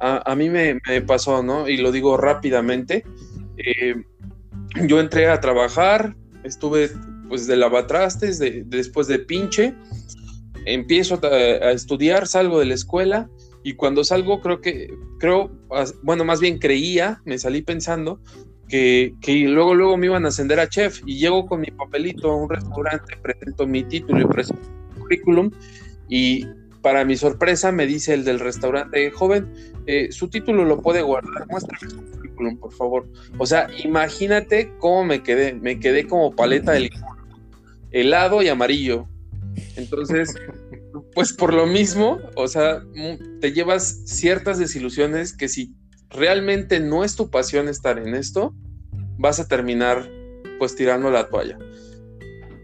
A, 0.00 0.34
mí 0.36 0.48
me, 0.48 0.80
pasó, 1.06 1.42
¿no? 1.42 1.68
Y 1.68 1.76
lo 1.76 1.90
digo 1.90 2.16
rápidamente. 2.16 3.04
Eh, 3.56 3.96
yo 4.86 5.00
entré 5.00 5.28
a 5.28 5.40
trabajar, 5.40 6.14
estuve 6.44 6.90
pues 7.28 7.46
de 7.46 7.56
lavatrastes, 7.56 8.38
de, 8.38 8.62
después 8.66 9.06
de 9.08 9.18
pinche, 9.18 9.74
empiezo 10.64 11.20
a, 11.22 11.72
estudiar, 11.72 12.26
salgo 12.26 12.60
de 12.60 12.66
la 12.66 12.74
escuela 12.74 13.28
y 13.62 13.74
cuando 13.74 14.04
salgo 14.04 14.40
creo 14.40 14.60
que, 14.60 14.88
creo, 15.18 15.50
bueno, 16.02 16.24
más 16.24 16.40
bien 16.40 16.58
creía, 16.58 17.20
me 17.24 17.38
salí 17.38 17.62
pensando 17.62 18.20
que, 18.68 19.14
que, 19.20 19.34
luego, 19.48 19.74
luego 19.74 19.96
me 19.96 20.06
iban 20.06 20.24
a 20.24 20.28
ascender 20.28 20.60
a 20.60 20.68
chef 20.68 21.00
y 21.06 21.18
llego 21.18 21.46
con 21.46 21.60
mi 21.60 21.70
papelito 21.70 22.30
a 22.30 22.36
un 22.36 22.48
restaurante, 22.48 23.16
presento 23.20 23.66
mi 23.66 23.82
título 23.82 24.20
y 24.20 24.26
presento 24.26 24.62
mi 24.94 25.00
currículum 25.00 25.50
y 26.08 26.46
para 26.88 27.04
mi 27.04 27.18
sorpresa 27.18 27.70
me 27.70 27.86
dice 27.86 28.14
el 28.14 28.24
del 28.24 28.40
restaurante, 28.40 29.10
joven, 29.10 29.52
eh, 29.86 30.10
su 30.10 30.30
título 30.30 30.64
lo 30.64 30.80
puede 30.80 31.02
guardar, 31.02 31.46
muéstrame 31.46 31.90
su 31.90 32.02
currículum, 32.02 32.58
por 32.58 32.72
favor. 32.72 33.06
O 33.36 33.44
sea, 33.44 33.68
imagínate 33.84 34.72
cómo 34.78 35.04
me 35.04 35.22
quedé, 35.22 35.52
me 35.52 35.78
quedé 35.80 36.06
como 36.06 36.34
paleta 36.34 36.72
de 36.72 36.90
helado 37.90 38.40
y 38.40 38.48
amarillo. 38.48 39.06
Entonces, 39.76 40.34
pues 41.14 41.34
por 41.34 41.52
lo 41.52 41.66
mismo, 41.66 42.20
o 42.36 42.48
sea, 42.48 42.82
te 43.42 43.52
llevas 43.52 44.00
ciertas 44.06 44.58
desilusiones 44.58 45.36
que 45.36 45.50
si 45.50 45.74
realmente 46.08 46.80
no 46.80 47.04
es 47.04 47.16
tu 47.16 47.28
pasión 47.28 47.68
estar 47.68 47.98
en 47.98 48.14
esto, 48.14 48.54
vas 49.18 49.40
a 49.40 49.46
terminar 49.46 50.08
pues 50.58 50.74
tirando 50.74 51.10
la 51.10 51.28
toalla. 51.28 51.58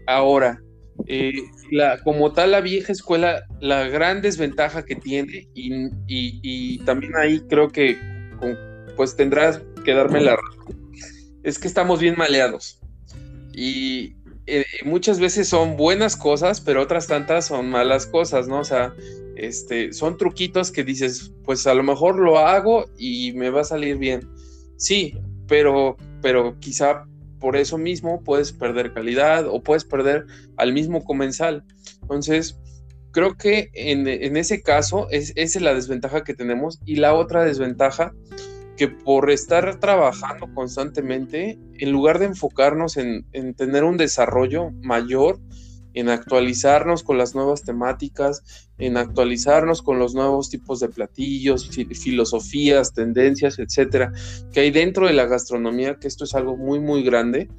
Ahora, 0.07 0.63
eh, 1.07 1.33
la, 1.71 2.01
como 2.03 2.31
tal, 2.33 2.51
la 2.51 2.61
vieja 2.61 2.91
escuela, 2.91 3.45
la 3.59 3.87
gran 3.87 4.21
desventaja 4.21 4.85
que 4.85 4.95
tiene, 4.95 5.47
y, 5.53 6.79
también 6.79 7.13
ahí 7.15 7.41
creo 7.49 7.69
que 7.69 7.97
pues 8.95 9.15
tendrás 9.15 9.61
que 9.83 9.93
darme 9.93 10.21
la 10.21 10.35
razón, 10.35 10.91
es 11.43 11.59
que 11.59 11.67
estamos 11.67 11.99
bien 11.99 12.15
maleados. 12.17 12.79
Y 13.53 14.15
eh, 14.47 14.65
muchas 14.83 15.19
veces 15.19 15.47
son 15.47 15.77
buenas 15.77 16.15
cosas, 16.15 16.61
pero 16.61 16.81
otras 16.81 17.07
tantas 17.07 17.45
son 17.47 17.69
malas 17.69 18.05
cosas, 18.05 18.47
¿no? 18.47 18.59
O 18.59 18.63
sea, 18.63 18.93
este, 19.35 19.91
son 19.93 20.17
truquitos 20.17 20.71
que 20.71 20.83
dices, 20.83 21.33
pues 21.43 21.65
a 21.67 21.73
lo 21.73 21.83
mejor 21.83 22.17
lo 22.17 22.39
hago 22.39 22.85
y 22.97 23.33
me 23.33 23.49
va 23.49 23.61
a 23.61 23.65
salir 23.65 23.97
bien. 23.97 24.27
Sí, 24.77 25.17
pero, 25.47 25.97
pero 26.21 26.57
quizá 26.59 27.05
por 27.39 27.55
eso 27.55 27.77
mismo 27.77 28.21
puedes 28.23 28.51
perder 28.51 28.93
calidad 28.93 29.47
o 29.47 29.61
puedes 29.61 29.83
perder 29.83 30.25
al 30.57 30.73
mismo 30.73 31.03
comensal. 31.03 31.63
Entonces, 32.01 32.57
creo 33.11 33.35
que 33.35 33.69
en, 33.73 34.07
ese 34.35 34.61
caso 34.61 35.07
es, 35.09 35.31
esa 35.35 35.59
es 35.59 35.63
la 35.63 35.73
desventaja 35.73 36.23
que 36.23 36.33
tenemos 36.33 36.79
y 36.85 36.97
la 36.97 37.13
otra 37.13 37.43
desventaja 37.43 38.13
que 38.77 38.89
por 38.89 39.31
estar 39.31 39.79
trabajando 39.79 40.53
constantemente, 40.53 41.57
en 41.77 41.91
lugar 41.91 42.19
de 42.19 42.25
enfocarnos 42.25 42.97
en, 42.97 43.25
en 43.31 43.53
tener 43.53 43.85
un 43.85 43.95
desarrollo 43.95 44.71
mayor, 44.81 45.39
en 45.95 46.09
actualizarnos 46.09 47.03
con 47.03 47.17
las 47.17 47.33
nuevas 47.33 47.63
temáticas, 47.63 48.67
en 48.77 48.97
actualizarnos 48.97 49.81
con 49.81 49.97
los 49.97 50.13
nuevos 50.13 50.49
tipos 50.49 50.81
de 50.81 50.89
platillos, 50.89 51.69
filosofías, 51.69 52.93
tendencias, 52.93 53.57
etcétera, 53.57 54.11
que 54.51 54.59
hay 54.59 54.71
dentro 54.71 55.07
de 55.07 55.13
la 55.13 55.25
gastronomía, 55.25 55.95
que 55.95 56.07
esto 56.07 56.25
es 56.25 56.35
algo 56.35 56.57
muy, 56.57 56.81
muy 56.81 57.01
grande, 57.01 57.49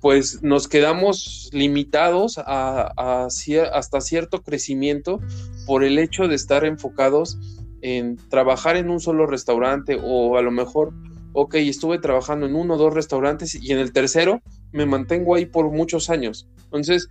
pues 0.00 0.42
nos 0.42 0.66
quedamos 0.66 1.48
limitados 1.52 2.36
a, 2.38 3.28
hasta 3.72 4.00
cierto 4.00 4.42
crecimiento 4.42 5.20
por 5.64 5.84
el 5.84 6.00
hecho 6.00 6.26
de 6.26 6.34
estar 6.34 6.64
enfocados 6.64 7.38
en 7.80 8.16
trabajar 8.28 8.76
en 8.76 8.90
un 8.90 8.98
solo 8.98 9.26
restaurante 9.26 10.00
o 10.02 10.36
a 10.36 10.42
lo 10.42 10.50
mejor, 10.50 10.92
ok, 11.32 11.54
estuve 11.54 12.00
trabajando 12.00 12.46
en 12.46 12.56
uno 12.56 12.74
o 12.74 12.78
dos 12.78 12.92
restaurantes 12.92 13.54
y 13.54 13.70
en 13.70 13.78
el 13.78 13.92
tercero 13.92 14.42
me 14.72 14.86
mantengo 14.86 15.36
ahí 15.36 15.46
por 15.46 15.70
muchos 15.70 16.10
años. 16.10 16.48
Entonces, 16.64 17.08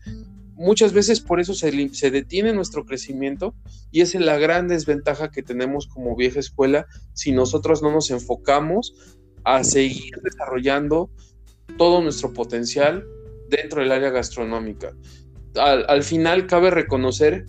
muchas 0.61 0.93
veces 0.93 1.19
por 1.19 1.39
eso 1.39 1.53
se, 1.53 1.89
se, 1.89 2.11
detiene 2.11 2.53
nuestro 2.53 2.85
crecimiento 2.85 3.55
y 3.91 4.01
es 4.01 4.13
la 4.15 4.37
gran 4.37 4.67
desventaja 4.67 5.31
que 5.31 5.43
tenemos 5.43 5.87
como 5.87 6.15
vieja 6.15 6.39
escuela 6.39 6.85
si 7.13 7.31
nosotros 7.31 7.81
no 7.81 7.91
nos 7.91 8.11
enfocamos 8.11 8.93
a 9.43 9.63
seguir 9.63 10.13
desarrollando 10.23 11.09
todo 11.77 12.01
nuestro 12.01 12.31
potencial 12.31 13.05
dentro 13.49 13.81
del 13.81 13.91
área 13.91 14.11
gastronómica. 14.11 14.93
Al, 15.55 15.85
al 15.87 16.03
final 16.03 16.45
cabe 16.45 16.69
reconocer 16.69 17.45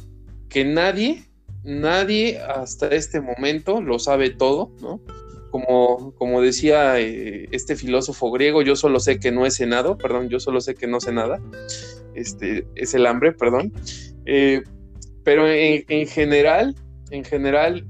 que 0.48 0.64
nadie, 0.64 1.31
nadie 1.62 2.40
hasta 2.40 2.88
este 2.88 3.20
momento 3.20 3.81
lo 3.83 3.98
sabe 3.98 4.31
todo, 4.31 4.75
¿no? 4.81 5.01
Como, 5.52 6.14
como 6.16 6.40
decía 6.40 6.98
eh, 6.98 7.46
este 7.52 7.76
filósofo 7.76 8.30
griego, 8.32 8.62
yo 8.62 8.74
solo 8.74 9.00
sé 9.00 9.20
que 9.20 9.30
no 9.30 9.44
he 9.44 9.50
cenado, 9.50 9.98
perdón, 9.98 10.30
yo 10.30 10.40
solo 10.40 10.62
sé 10.62 10.74
que 10.74 10.86
no 10.86 10.98
sé 10.98 11.12
nada, 11.12 11.40
este, 12.14 12.66
es 12.74 12.94
el 12.94 13.06
hambre, 13.06 13.32
perdón. 13.32 13.70
Eh, 14.24 14.62
pero 15.24 15.46
en, 15.46 15.84
en, 15.88 16.08
general, 16.08 16.74
en 17.10 17.24
general, 17.24 17.86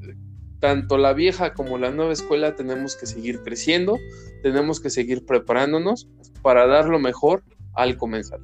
tanto 0.59 0.98
la 0.98 1.12
vieja 1.12 1.55
como 1.55 1.79
la 1.79 1.92
nueva 1.92 2.12
escuela 2.12 2.57
tenemos 2.57 2.96
que 2.96 3.07
seguir 3.07 3.42
creciendo, 3.44 3.96
tenemos 4.42 4.81
que 4.81 4.90
seguir 4.90 5.25
preparándonos 5.25 6.09
para 6.42 6.66
dar 6.66 6.88
lo 6.88 6.98
mejor 6.98 7.44
al 7.75 7.96
comenzar. 7.96 8.40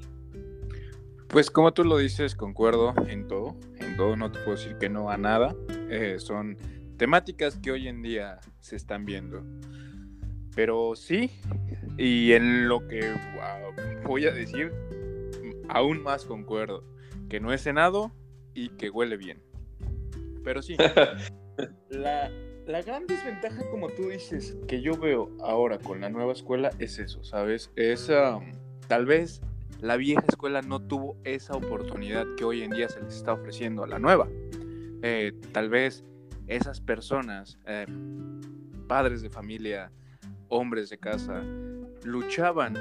Pues 1.28 1.50
como 1.50 1.72
tú 1.72 1.84
lo 1.84 1.98
dices, 1.98 2.34
concuerdo 2.34 2.94
en 3.08 3.26
todo, 3.26 3.56
en 3.80 3.96
todo 3.96 4.16
no 4.16 4.32
te 4.32 4.38
puedo 4.38 4.56
decir 4.56 4.76
que 4.78 4.88
no 4.88 5.10
a 5.10 5.18
nada, 5.18 5.54
eh, 5.90 6.14
son 6.18 6.56
temáticas 6.98 7.56
que 7.56 7.70
hoy 7.70 7.88
en 7.88 8.02
día 8.02 8.40
se 8.60 8.76
están 8.76 9.06
viendo. 9.06 9.42
Pero 10.54 10.96
sí, 10.96 11.30
y 11.96 12.32
en 12.32 12.68
lo 12.68 12.86
que 12.86 13.14
voy 14.04 14.26
a 14.26 14.32
decir, 14.32 14.72
aún 15.68 16.02
más 16.02 16.24
concuerdo, 16.24 16.84
que 17.28 17.40
no 17.40 17.52
es 17.52 17.62
cenado 17.62 18.12
y 18.52 18.70
que 18.70 18.90
huele 18.90 19.16
bien. 19.16 19.40
Pero 20.42 20.60
sí, 20.60 20.76
la, 21.88 22.30
la 22.66 22.82
gran 22.82 23.06
desventaja, 23.06 23.62
como 23.70 23.88
tú 23.90 24.08
dices, 24.08 24.56
que 24.66 24.82
yo 24.82 24.98
veo 24.98 25.30
ahora 25.40 25.78
con 25.78 26.00
la 26.00 26.10
nueva 26.10 26.32
escuela 26.32 26.70
es 26.78 26.98
eso, 26.98 27.22
¿sabes? 27.22 27.70
Es 27.76 28.10
tal 28.88 29.06
vez 29.06 29.40
la 29.80 29.96
vieja 29.96 30.24
escuela 30.26 30.60
no 30.62 30.80
tuvo 30.80 31.16
esa 31.22 31.54
oportunidad 31.54 32.26
que 32.36 32.44
hoy 32.44 32.62
en 32.62 32.70
día 32.70 32.88
se 32.88 33.00
les 33.00 33.14
está 33.14 33.32
ofreciendo 33.32 33.84
a 33.84 33.86
la 33.86 34.00
nueva. 34.00 34.28
Eh, 35.02 35.32
tal 35.52 35.68
vez 35.68 36.04
esas 36.48 36.80
personas, 36.80 37.58
eh, 37.66 37.86
padres 38.88 39.22
de 39.22 39.30
familia, 39.30 39.92
hombres 40.48 40.88
de 40.90 40.98
casa, 40.98 41.42
luchaban 42.04 42.74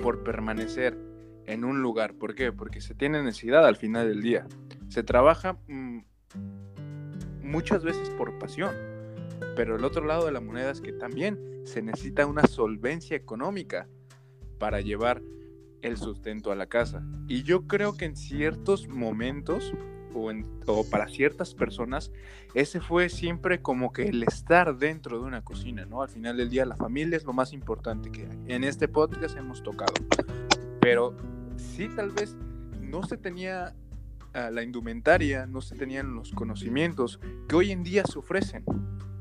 por 0.00 0.24
permanecer 0.24 0.98
en 1.46 1.64
un 1.64 1.82
lugar. 1.82 2.14
¿Por 2.14 2.34
qué? 2.34 2.52
Porque 2.52 2.80
se 2.80 2.94
tiene 2.94 3.22
necesidad 3.22 3.66
al 3.66 3.76
final 3.76 4.08
del 4.08 4.22
día. 4.22 4.46
Se 4.88 5.02
trabaja 5.02 5.58
mm, 5.68 6.00
muchas 7.42 7.84
veces 7.84 8.10
por 8.10 8.38
pasión, 8.38 8.74
pero 9.54 9.76
el 9.76 9.84
otro 9.84 10.04
lado 10.04 10.26
de 10.26 10.32
la 10.32 10.40
moneda 10.40 10.70
es 10.70 10.80
que 10.80 10.92
también 10.92 11.38
se 11.64 11.82
necesita 11.82 12.26
una 12.26 12.46
solvencia 12.46 13.16
económica 13.16 13.88
para 14.58 14.80
llevar 14.80 15.22
el 15.82 15.96
sustento 15.96 16.50
a 16.50 16.56
la 16.56 16.66
casa. 16.66 17.02
Y 17.28 17.42
yo 17.42 17.66
creo 17.66 17.96
que 17.96 18.06
en 18.06 18.16
ciertos 18.16 18.88
momentos 18.88 19.72
o, 20.66 20.84
para 20.90 21.08
ciertas 21.08 21.54
personas, 21.54 22.10
ese 22.54 22.80
fue 22.80 23.08
siempre 23.08 23.60
como 23.60 23.92
que 23.92 24.04
el 24.04 24.22
estar 24.22 24.76
dentro 24.76 25.20
de 25.20 25.26
una 25.26 25.42
cocina, 25.42 25.84
¿no? 25.84 26.02
Al 26.02 26.08
final 26.08 26.36
del 26.36 26.48
día 26.48 26.64
la 26.64 26.76
familia 26.76 27.16
es 27.16 27.24
lo 27.24 27.32
más 27.32 27.52
importante 27.52 28.10
que 28.10 28.22
hay. 28.22 28.38
En 28.46 28.64
este 28.64 28.88
podcast 28.88 29.36
hemos 29.36 29.62
tocado. 29.62 29.92
Pero 30.80 31.16
sí, 31.56 31.88
tal 31.94 32.10
vez 32.10 32.36
no 32.80 33.02
se 33.02 33.16
tenía 33.16 33.74
ah, 34.32 34.50
la 34.50 34.62
indumentaria, 34.62 35.46
no 35.46 35.60
se 35.60 35.76
tenían 35.76 36.14
los 36.14 36.32
conocimientos 36.32 37.20
que 37.48 37.56
hoy 37.56 37.72
en 37.72 37.82
día 37.82 38.04
se 38.04 38.18
ofrecen. 38.18 38.64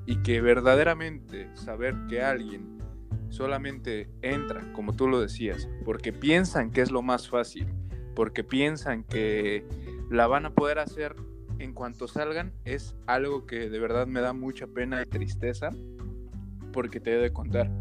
Y 0.08 0.18
que 0.18 0.40
verdaderamente 0.40 1.50
saber 1.56 1.96
que 2.08 2.22
alguien 2.22 2.78
solamente 3.30 4.08
entra, 4.22 4.72
como 4.74 4.94
tú 4.94 5.08
lo 5.08 5.20
decías, 5.20 5.68
porque 5.84 6.14
piensan 6.14 6.70
que 6.70 6.82
es 6.82 6.92
lo 6.92 7.02
más 7.02 7.28
fácil, 7.28 7.68
porque 8.16 8.44
piensan 8.44 9.04
que 9.04 9.66
la 10.10 10.28
van 10.28 10.46
a 10.46 10.54
poder 10.54 10.80
hacer 10.80 11.16
en 11.60 11.74
cuanto 11.74 12.08
salgan, 12.08 12.54
es 12.66 12.96
algo 13.08 13.46
que 13.46 13.70
de 13.70 13.80
verdad 13.80 14.08
me 14.08 14.22
da 14.22 14.34
mucha 14.34 14.68
pena 14.68 15.02
y 15.02 15.06
tristeza, 15.06 15.70
porque 16.74 17.00
te 17.00 17.14
he 17.14 17.18
de 17.18 17.32
contar. 17.32 17.72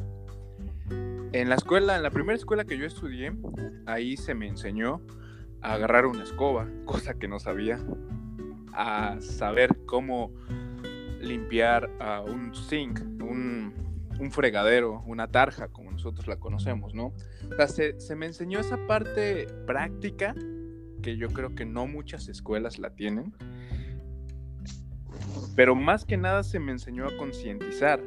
En 1.33 1.49
la 1.49 1.57
escuela, 1.57 1.97
en 1.97 2.03
la 2.03 2.11
primera 2.11 2.37
escuela 2.37 2.65
que 2.65 2.79
yo 2.79 2.87
estudié, 2.87 3.33
ahí 3.87 4.17
se 4.17 4.35
me 4.35 4.47
enseñó 4.47 5.01
a 5.61 5.75
agarrar 5.75 6.07
una 6.07 6.23
escoba, 6.23 6.69
cosa 6.85 7.15
que 7.15 7.27
no 7.27 7.41
sabía, 7.41 7.79
a 8.73 9.21
saber 9.21 9.77
cómo 9.87 10.33
limpiar 11.21 11.91
un 12.27 12.55
zinc, 12.55 13.01
un 13.21 13.85
un 14.19 14.31
fregadero, 14.31 15.03
una 15.07 15.29
tarja, 15.29 15.69
como 15.69 15.91
nosotros 15.91 16.27
la 16.27 16.37
conocemos, 16.37 16.95
¿no? 16.95 17.13
O 17.51 17.57
sea, 17.57 17.69
se, 17.69 18.17
me 18.17 18.27
enseñó 18.27 18.61
esa 18.61 18.77
parte 18.87 19.47
práctica 19.67 20.35
que 21.05 21.19
yo 21.19 21.29
creo 21.29 21.55
que 21.55 21.67
no 21.67 21.87
muchas 21.87 22.29
escuelas 22.29 22.79
la 22.79 22.95
tienen. 22.95 23.35
Pero 25.55 25.75
más 25.75 26.07
que 26.07 26.17
nada 26.17 26.43
se 26.43 26.59
me 26.59 26.73
enseñó 26.73 27.07
a 27.07 27.14
concientizar 27.19 28.03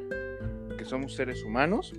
que 0.76 0.84
somos 0.84 1.14
seres 1.14 1.44
humanos 1.44 1.94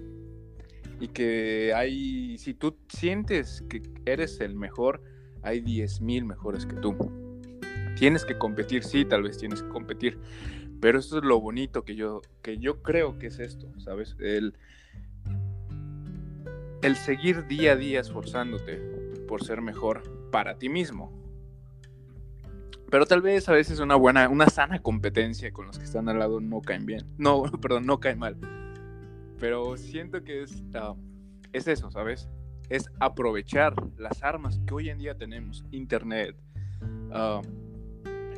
y 0.99 1.07
que 1.07 1.73
hay, 1.73 2.37
si 2.37 2.53
tú 2.53 2.77
sientes 2.89 3.63
que 3.69 3.81
eres 4.05 4.41
el 4.41 4.55
mejor, 4.55 5.01
hay 5.41 5.61
10.000 5.61 6.25
mejores 6.25 6.65
que 6.65 6.75
tú. 6.75 6.93
Tienes 7.97 8.25
que 8.25 8.37
competir, 8.37 8.83
sí, 8.83 9.05
tal 9.05 9.23
vez 9.23 9.37
tienes 9.37 9.63
que 9.63 9.69
competir, 9.69 10.19
pero 10.81 10.99
eso 10.99 11.19
es 11.19 11.23
lo 11.23 11.39
bonito 11.39 11.85
que 11.85 11.95
yo, 11.95 12.21
que 12.41 12.57
yo 12.57 12.83
creo 12.83 13.17
que 13.17 13.27
es 13.27 13.39
esto, 13.39 13.71
¿sabes? 13.79 14.17
El, 14.19 14.53
el 16.81 16.95
seguir 16.97 17.47
día 17.47 17.73
a 17.73 17.75
día 17.77 18.01
esforzándote 18.01 18.98
por 19.29 19.43
ser 19.43 19.61
mejor 19.61 20.01
para 20.31 20.57
ti 20.57 20.69
mismo. 20.69 21.13
Pero 22.89 23.05
tal 23.05 23.21
vez 23.21 23.47
a 23.47 23.51
veces 23.51 23.79
una 23.79 23.95
buena, 23.95 24.27
una 24.27 24.47
sana 24.47 24.81
competencia 24.81 25.53
con 25.53 25.67
los 25.67 25.77
que 25.77 25.85
están 25.85 26.09
al 26.09 26.17
lado 26.17 26.41
no 26.41 26.61
caen 26.61 26.87
bien. 26.87 27.05
No, 27.19 27.43
perdón, 27.61 27.85
no 27.85 27.99
caen 27.99 28.17
mal. 28.17 28.37
Pero 29.39 29.77
siento 29.77 30.23
que 30.23 30.41
es, 30.41 30.63
ah, 30.73 30.95
es 31.53 31.67
eso, 31.67 31.91
¿sabes? 31.91 32.27
Es 32.69 32.89
aprovechar 32.99 33.75
las 33.97 34.23
armas 34.23 34.59
que 34.65 34.73
hoy 34.73 34.89
en 34.89 34.97
día 34.97 35.15
tenemos. 35.15 35.63
Internet, 35.69 36.35
ah, 37.11 37.41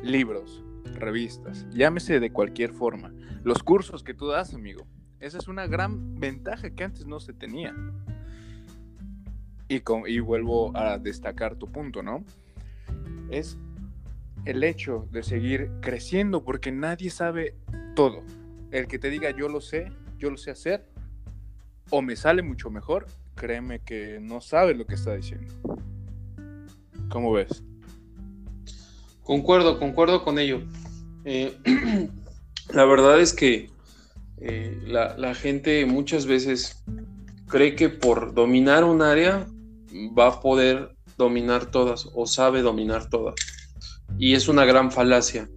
libros, 0.02 0.62
revistas, 0.92 1.66
llámese 1.70 2.20
de 2.20 2.30
cualquier 2.30 2.74
forma. 2.74 3.14
Los 3.44 3.62
cursos 3.62 4.04
que 4.04 4.12
tú 4.12 4.26
das, 4.26 4.52
amigo, 4.52 4.86
esa 5.20 5.38
es 5.38 5.48
una 5.48 5.66
gran 5.66 6.16
ventaja 6.16 6.68
que 6.68 6.84
antes 6.84 7.06
no 7.06 7.18
se 7.18 7.32
tenía. 7.32 7.74
Y, 9.76 9.82
y 10.06 10.20
vuelvo 10.20 10.76
a 10.76 10.98
destacar 10.98 11.56
tu 11.56 11.70
punto, 11.70 12.02
¿no? 12.02 12.24
Es 13.30 13.58
el 14.44 14.64
hecho 14.64 15.08
de 15.12 15.22
seguir 15.22 15.70
creciendo 15.80 16.44
porque 16.44 16.72
nadie 16.72 17.10
sabe 17.10 17.54
todo. 17.94 18.22
El 18.70 18.86
que 18.86 18.98
te 18.98 19.10
diga 19.10 19.30
yo 19.30 19.48
lo 19.48 19.60
sé, 19.60 19.92
yo 20.18 20.30
lo 20.30 20.36
sé 20.36 20.50
hacer, 20.50 20.86
o 21.90 22.02
me 22.02 22.16
sale 22.16 22.42
mucho 22.42 22.70
mejor, 22.70 23.06
créeme 23.34 23.80
que 23.80 24.18
no 24.20 24.40
sabe 24.40 24.74
lo 24.74 24.86
que 24.86 24.94
está 24.94 25.14
diciendo. 25.14 25.54
¿Cómo 27.08 27.32
ves? 27.32 27.62
Concuerdo, 29.22 29.78
concuerdo 29.78 30.24
con 30.24 30.38
ello. 30.38 30.62
Eh, 31.24 31.56
la 32.72 32.84
verdad 32.84 33.20
es 33.20 33.32
que 33.32 33.70
eh, 34.38 34.78
la, 34.86 35.34
gente 35.34 35.84
muchas 35.86 36.26
veces 36.26 36.82
cree 37.46 37.76
que 37.76 37.88
por 37.88 38.34
dominar 38.34 38.84
un 38.84 39.02
área 39.02 39.46
va 40.18 40.28
a 40.28 40.40
poder 40.40 40.94
dominar 41.16 41.70
todas 41.70 42.08
o 42.14 42.26
sabe 42.26 42.62
dominar 42.62 43.08
todas. 43.08 43.34
Y 44.18 44.34
es 44.34 44.48
una 44.48 44.64
gran 44.64 44.90
falacia. 44.90 45.48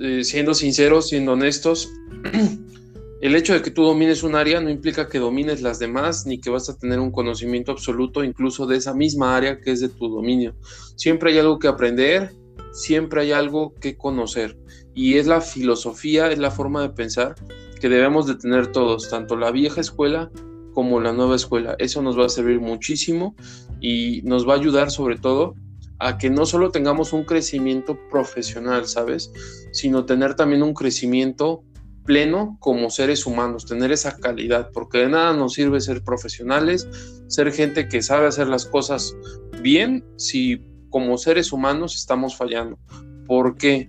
Eh, 0.00 0.24
siendo 0.24 0.54
sinceros, 0.54 1.08
siendo 1.08 1.32
honestos, 1.32 1.90
el 3.20 3.36
hecho 3.36 3.54
de 3.54 3.62
que 3.62 3.70
tú 3.70 3.84
domines 3.84 4.22
un 4.22 4.34
área 4.34 4.60
no 4.60 4.68
implica 4.68 5.08
que 5.08 5.18
domines 5.18 5.62
las 5.62 5.78
demás 5.78 6.26
ni 6.26 6.40
que 6.40 6.50
vas 6.50 6.68
a 6.68 6.76
tener 6.76 6.98
un 6.98 7.12
conocimiento 7.12 7.72
absoluto 7.72 8.24
incluso 8.24 8.66
de 8.66 8.76
esa 8.76 8.94
misma 8.94 9.36
área 9.36 9.60
que 9.60 9.70
es 9.70 9.80
de 9.80 9.88
tu 9.88 10.08
dominio. 10.08 10.54
Siempre 10.96 11.32
hay 11.32 11.38
algo 11.38 11.58
que 11.58 11.68
aprender, 11.68 12.34
siempre 12.72 13.22
hay 13.22 13.32
algo 13.32 13.74
que 13.80 13.96
conocer 13.96 14.58
y 14.94 15.14
es 15.14 15.26
la 15.26 15.40
filosofía, 15.40 16.30
es 16.30 16.38
la 16.38 16.50
forma 16.50 16.82
de 16.82 16.90
pensar 16.90 17.34
que 17.80 17.88
debemos 17.88 18.26
de 18.26 18.34
tener 18.34 18.68
todos, 18.68 19.08
tanto 19.08 19.36
la 19.36 19.50
vieja 19.50 19.80
escuela 19.80 20.30
como 20.72 21.00
la 21.00 21.12
nueva 21.12 21.36
escuela. 21.36 21.76
Eso 21.78 22.02
nos 22.02 22.18
va 22.18 22.26
a 22.26 22.28
servir 22.28 22.60
muchísimo 22.60 23.34
y 23.80 24.22
nos 24.24 24.48
va 24.48 24.54
a 24.54 24.56
ayudar 24.56 24.90
sobre 24.90 25.18
todo 25.18 25.54
a 25.98 26.18
que 26.18 26.30
no 26.30 26.46
solo 26.46 26.70
tengamos 26.70 27.12
un 27.12 27.24
crecimiento 27.24 27.96
profesional, 28.10 28.86
¿sabes? 28.86 29.32
Sino 29.70 30.04
tener 30.04 30.34
también 30.34 30.62
un 30.62 30.74
crecimiento 30.74 31.62
pleno 32.04 32.56
como 32.60 32.90
seres 32.90 33.26
humanos, 33.26 33.66
tener 33.66 33.92
esa 33.92 34.16
calidad, 34.18 34.70
porque 34.72 34.98
de 34.98 35.08
nada 35.08 35.32
nos 35.32 35.54
sirve 35.54 35.80
ser 35.80 36.02
profesionales, 36.02 36.88
ser 37.28 37.52
gente 37.52 37.88
que 37.88 38.02
sabe 38.02 38.26
hacer 38.26 38.48
las 38.48 38.66
cosas 38.66 39.14
bien 39.60 40.04
si 40.16 40.60
como 40.90 41.16
seres 41.18 41.52
humanos 41.52 41.96
estamos 41.96 42.36
fallando. 42.36 42.78
¿Por 43.26 43.56
qué? 43.56 43.88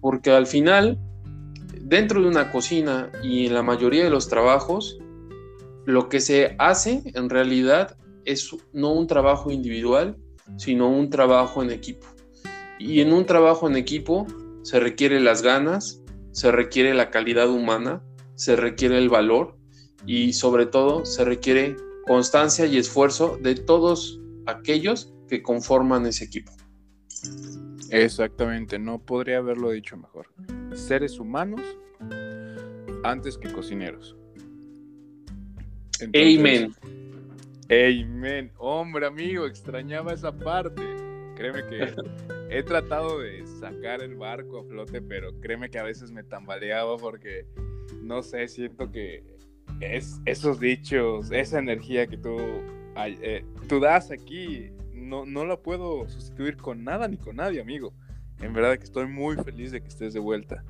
Porque 0.00 0.30
al 0.32 0.46
final, 0.46 0.98
dentro 1.80 2.20
de 2.20 2.28
una 2.28 2.50
cocina 2.50 3.10
y 3.22 3.46
en 3.46 3.54
la 3.54 3.62
mayoría 3.62 4.04
de 4.04 4.10
los 4.10 4.28
trabajos, 4.28 4.98
lo 5.86 6.08
que 6.08 6.20
se 6.20 6.56
hace 6.58 7.02
en 7.14 7.30
realidad 7.30 7.96
es 8.24 8.56
no 8.72 8.92
un 8.92 9.06
trabajo 9.06 9.50
individual, 9.50 10.16
sino 10.56 10.88
un 10.88 11.10
trabajo 11.10 11.62
en 11.62 11.70
equipo. 11.70 12.06
Y 12.78 13.00
en 13.00 13.12
un 13.12 13.26
trabajo 13.26 13.68
en 13.68 13.76
equipo 13.76 14.26
se 14.62 14.80
requiere 14.80 15.20
las 15.20 15.42
ganas, 15.42 16.02
se 16.32 16.50
requiere 16.50 16.94
la 16.94 17.10
calidad 17.10 17.50
humana, 17.50 18.02
se 18.34 18.56
requiere 18.56 18.98
el 18.98 19.08
valor 19.08 19.56
y 20.06 20.32
sobre 20.32 20.66
todo 20.66 21.04
se 21.04 21.24
requiere 21.24 21.76
constancia 22.06 22.66
y 22.66 22.78
esfuerzo 22.78 23.38
de 23.40 23.54
todos 23.54 24.20
aquellos 24.46 25.12
que 25.28 25.42
conforman 25.42 26.06
ese 26.06 26.24
equipo. 26.24 26.52
Exactamente, 27.90 28.78
no 28.78 28.98
podría 28.98 29.38
haberlo 29.38 29.70
dicho 29.70 29.96
mejor. 29.96 30.28
Seres 30.74 31.18
humanos 31.20 31.60
antes 33.04 33.38
que 33.38 33.52
cocineros. 33.52 34.16
Amen. 36.00 36.74
Amen. 37.70 38.52
Hombre, 38.58 39.06
amigo, 39.06 39.46
extrañaba 39.46 40.12
esa 40.12 40.32
parte. 40.32 40.82
Créeme 41.36 41.66
que 41.66 41.94
he 42.50 42.62
tratado 42.62 43.20
de 43.20 43.46
sacar 43.46 44.02
el 44.02 44.16
barco 44.16 44.60
a 44.60 44.64
flote, 44.64 45.00
pero 45.02 45.30
créeme 45.40 45.70
que 45.70 45.78
a 45.78 45.82
veces 45.82 46.10
me 46.10 46.22
tambaleaba 46.22 46.96
porque, 46.96 47.46
no 48.02 48.22
sé, 48.22 48.48
siento 48.48 48.90
que 48.90 49.24
es 49.80 50.20
esos 50.24 50.60
dichos, 50.60 51.30
esa 51.32 51.58
energía 51.58 52.06
que 52.06 52.16
tú, 52.16 52.36
eh, 52.96 53.44
tú 53.68 53.80
das 53.80 54.10
aquí, 54.10 54.70
no, 54.92 55.26
no 55.26 55.44
la 55.44 55.56
puedo 55.56 56.08
sustituir 56.08 56.56
con 56.56 56.84
nada 56.84 57.08
ni 57.08 57.16
con 57.16 57.36
nadie, 57.36 57.60
amigo. 57.60 57.92
En 58.40 58.52
verdad 58.52 58.76
que 58.76 58.84
estoy 58.84 59.06
muy 59.06 59.36
feliz 59.36 59.72
de 59.72 59.80
que 59.80 59.88
estés 59.88 60.12
de 60.12 60.20
vuelta. 60.20 60.64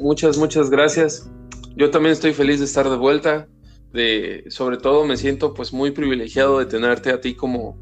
Muchas, 0.00 0.38
muchas 0.38 0.70
gracias. 0.70 1.30
Yo 1.78 1.90
también 1.90 2.12
estoy 2.12 2.32
feliz 2.32 2.58
de 2.58 2.64
estar 2.64 2.90
de 2.90 2.96
vuelta. 2.96 3.46
De, 3.92 4.44
sobre 4.48 4.78
todo 4.78 5.06
me 5.06 5.16
siento 5.16 5.54
pues 5.54 5.72
muy 5.72 5.92
privilegiado 5.92 6.58
de 6.58 6.66
tenerte 6.66 7.10
a 7.10 7.20
ti 7.20 7.34
como, 7.34 7.78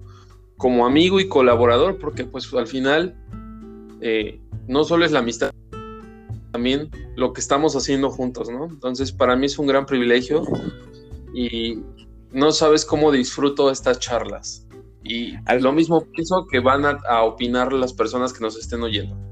como 0.59 0.87
amigo 0.87 1.19
y 1.19 1.29
colaborador, 1.29 1.99
porque 1.99 2.25
pues 2.25 2.53
al 2.53 2.67
final 2.67 3.17
eh, 4.03 4.39
no 4.69 4.85
solo 4.85 5.07
es 5.07 5.13
la 5.13 5.21
amistad, 5.21 5.51
también 6.53 6.91
lo 7.17 7.33
que 7.33 7.41
estamos 7.41 7.75
haciendo 7.75 8.11
juntos, 8.11 8.51
¿no? 8.51 8.67
Entonces 8.67 9.13
para 9.13 9.35
mí 9.35 9.47
es 9.47 9.59
un 9.59 9.67
gran 9.67 9.87
privilegio 9.87 10.43
y 11.35 11.81
no 12.33 12.53
sabes 12.53 12.85
cómo 12.85 13.11
disfruto 13.11 13.71
estas 13.71 13.99
charlas. 13.99 14.69
Y 15.03 15.37
lo 15.61 15.73
mismo 15.73 16.05
pienso 16.13 16.47
que 16.47 16.61
van 16.61 16.85
a 16.85 17.23
opinar 17.23 17.73
las 17.73 17.95
personas 17.95 18.35
que 18.35 18.41
nos 18.41 18.59
estén 18.59 18.83
oyendo. 18.83 19.26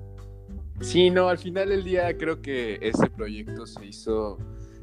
Sí, 0.85 1.09
no, 1.11 1.29
al 1.31 1.38
final 1.38 1.70
del 1.70 1.83
día 1.83 2.16
creo 2.18 2.42
que 2.42 2.79
ese 2.83 3.09
proyecto 3.09 3.66
se 3.66 3.87
hizo 3.87 4.38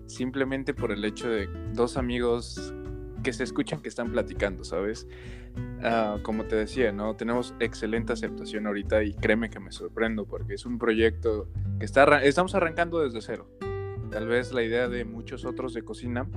simplemente 0.08 0.74
por 0.74 0.92
el 0.92 1.06
hecho 1.06 1.30
de 1.30 1.48
dos 1.74 1.96
amigos 1.96 2.74
que 3.24 3.32
se 3.32 3.44
escuchan 3.44 3.82
que 3.82 3.88
están 3.88 4.12
platicando, 4.12 4.64
¿sabes? 4.64 5.08
Ah, 5.84 6.18
como 6.24 6.46
te 6.46 6.56
decía, 6.56 6.92
¿no? 6.92 7.16
Tenemos 7.16 7.54
excelente 7.60 8.14
aceptación 8.14 8.66
ahorita 8.66 9.04
y 9.04 9.14
créeme 9.14 9.52
que 9.52 9.60
me 9.60 9.72
sorprendo 9.72 10.26
porque 10.26 10.56
es 10.56 10.66
un 10.66 10.80
proyecto 10.80 11.48
que 11.78 11.86
está 11.86 12.22
estamos 12.24 12.56
arrancando 12.56 13.00
desde 13.00 13.22
cero. 13.22 13.48
Tal 14.10 14.28
vez 14.28 14.52
la 14.52 14.64
idea 14.64 14.90
de 14.90 15.06
muchos 15.06 15.46
otros 15.46 15.74
de 15.76 15.84
cocina, 15.84 16.28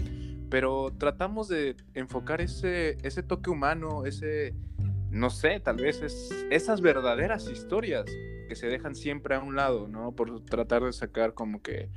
pero 0.51 0.93
tratamos 0.97 1.49
de 1.49 1.75
enfocar 1.95 2.43
ese, 2.43 2.99
ese 3.03 3.23
toque 3.23 3.49
humano, 3.49 4.05
ese, 4.05 4.55
no 5.15 5.31
sé, 5.31 5.61
tal 5.61 5.77
vez 5.77 6.03
es, 6.03 6.47
esas 6.51 6.81
verdaderas 6.81 7.49
historias 7.49 8.05
que 8.49 8.57
se 8.57 8.67
dejan 8.67 8.97
siempre 8.97 9.37
a 9.37 9.41
un 9.41 9.55
lado, 9.55 9.87
¿no? 9.87 10.13
Por 10.13 10.45
tratar 10.45 10.83
de 10.83 10.93
sacar 10.93 11.35
como 11.35 11.63
que 11.63 11.89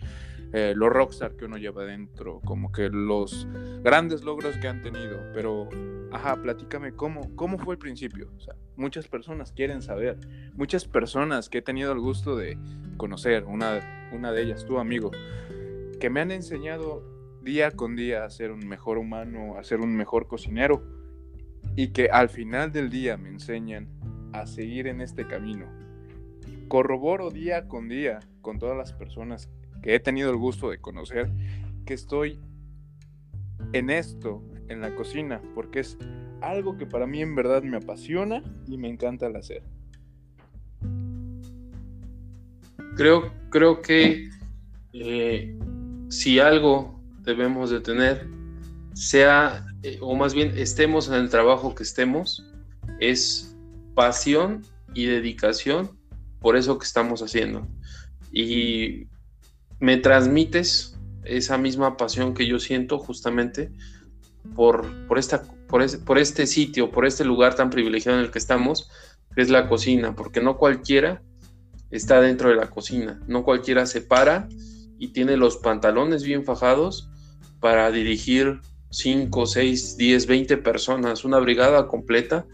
eh, 0.53 0.73
lo 0.75 0.87
rockstar 0.87 1.35
que 1.35 1.45
uno 1.45 1.57
lleva 1.57 1.83
dentro, 1.83 2.39
como 2.41 2.71
que 2.71 2.89
los 2.89 3.47
grandes 3.81 4.23
logros 4.23 4.57
que 4.57 4.67
han 4.67 4.83
tenido. 4.83 5.19
Pero, 5.33 5.67
ajá, 6.11 6.41
platícame 6.41 6.93
cómo, 6.93 7.35
cómo 7.35 7.57
fue 7.57 7.73
el 7.73 7.79
principio. 7.79 8.29
Muchas 8.75 9.07
personas 9.07 9.51
quieren 9.51 9.81
saber, 9.81 10.19
muchas 10.53 10.85
personas 10.85 11.49
que 11.49 11.57
he 11.57 11.61
tenido 11.63 11.91
el 11.93 11.99
gusto 11.99 12.35
de 12.35 12.57
conocer, 12.97 13.45
una, 13.45 14.09
una 14.13 14.31
de 14.31 14.43
ellas, 14.43 14.63
tu 14.63 14.77
amigo, 14.77 15.09
que 15.99 16.11
me 16.11 16.21
han 16.21 16.29
enseñado 16.29 17.03
día 17.41 17.71
con 17.71 17.95
día 17.95 18.25
a 18.25 18.29
ser 18.29 18.51
un 18.51 18.67
mejor 18.67 18.99
humano, 18.99 19.57
a 19.57 19.63
ser 19.63 19.79
un 19.79 19.95
mejor 19.95 20.27
cocinero 20.27 20.96
y 21.77 21.89
que 21.89 22.09
al 22.09 22.27
final 22.27 22.71
del 22.71 22.89
día 22.89 23.17
me 23.17 23.29
enseñan 23.29 23.87
a 24.33 24.47
seguir 24.47 24.87
en 24.87 24.99
este 24.99 25.27
camino, 25.27 25.67
corroboro 26.67 27.29
día 27.29 27.67
con 27.67 27.87
día 27.87 28.19
con 28.41 28.57
todas 28.57 28.75
las 28.75 28.93
personas 28.93 29.47
que 29.83 29.93
he 29.93 29.99
tenido 29.99 30.31
el 30.31 30.37
gusto 30.37 30.71
de 30.71 30.79
conocer 30.79 31.31
que 31.85 31.93
estoy 31.93 32.39
en 33.73 33.91
esto, 33.91 34.43
en 34.69 34.81
la 34.81 34.95
cocina, 34.95 35.39
porque 35.53 35.81
es 35.81 35.99
algo 36.41 36.77
que 36.77 36.87
para 36.87 37.05
mí 37.05 37.21
en 37.21 37.35
verdad 37.35 37.61
me 37.61 37.77
apasiona 37.77 38.43
y 38.67 38.77
me 38.79 38.89
encanta 38.89 39.27
el 39.27 39.35
hacer. 39.35 39.61
Creo, 42.95 43.31
creo 43.51 43.83
que 43.83 44.29
eh, 44.93 45.55
si 46.09 46.39
algo 46.39 46.99
debemos 47.21 47.69
de 47.69 47.81
tener, 47.81 48.27
sea, 48.93 49.63
eh, 49.87 49.97
o 50.01 50.15
más 50.15 50.33
bien 50.33 50.51
estemos 50.57 51.07
en 51.07 51.13
el 51.13 51.29
trabajo 51.29 51.73
que 51.73 51.83
estemos, 51.83 52.45
es 52.99 53.55
pasión 53.95 54.63
y 54.93 55.05
dedicación 55.05 55.97
por 56.41 56.57
eso 56.57 56.77
que 56.77 56.85
estamos 56.85 57.21
haciendo. 57.21 57.65
Y 58.29 59.07
me 59.79 59.95
transmites 59.95 60.97
esa 61.23 61.57
misma 61.57 61.95
pasión 61.95 62.33
que 62.33 62.45
yo 62.45 62.59
siento 62.59 62.99
justamente 62.99 63.71
por, 64.55 65.07
por, 65.07 65.19
esta, 65.19 65.43
por, 65.69 66.03
por 66.03 66.17
este 66.17 66.47
sitio, 66.47 66.91
por 66.91 67.05
este 67.05 67.23
lugar 67.23 67.55
tan 67.55 67.69
privilegiado 67.69 68.19
en 68.19 68.25
el 68.25 68.31
que 68.31 68.39
estamos, 68.39 68.91
que 69.33 69.41
es 69.41 69.49
la 69.49 69.69
cocina, 69.69 70.15
porque 70.15 70.41
no 70.41 70.57
cualquiera 70.57 71.21
está 71.91 72.19
dentro 72.19 72.49
de 72.49 72.57
la 72.57 72.69
cocina, 72.69 73.21
no 73.25 73.45
cualquiera 73.45 73.85
se 73.85 74.01
para 74.01 74.49
y 74.99 75.13
tiene 75.13 75.37
los 75.37 75.55
pantalones 75.57 76.23
bien 76.23 76.43
fajados 76.43 77.09
para 77.61 77.89
dirigir 77.89 78.59
5, 78.89 79.45
6, 79.45 79.97
10, 79.97 80.27
20 80.27 80.57
personas, 80.57 81.25
una 81.25 81.39
brigada 81.39 81.87
completa 81.87 82.45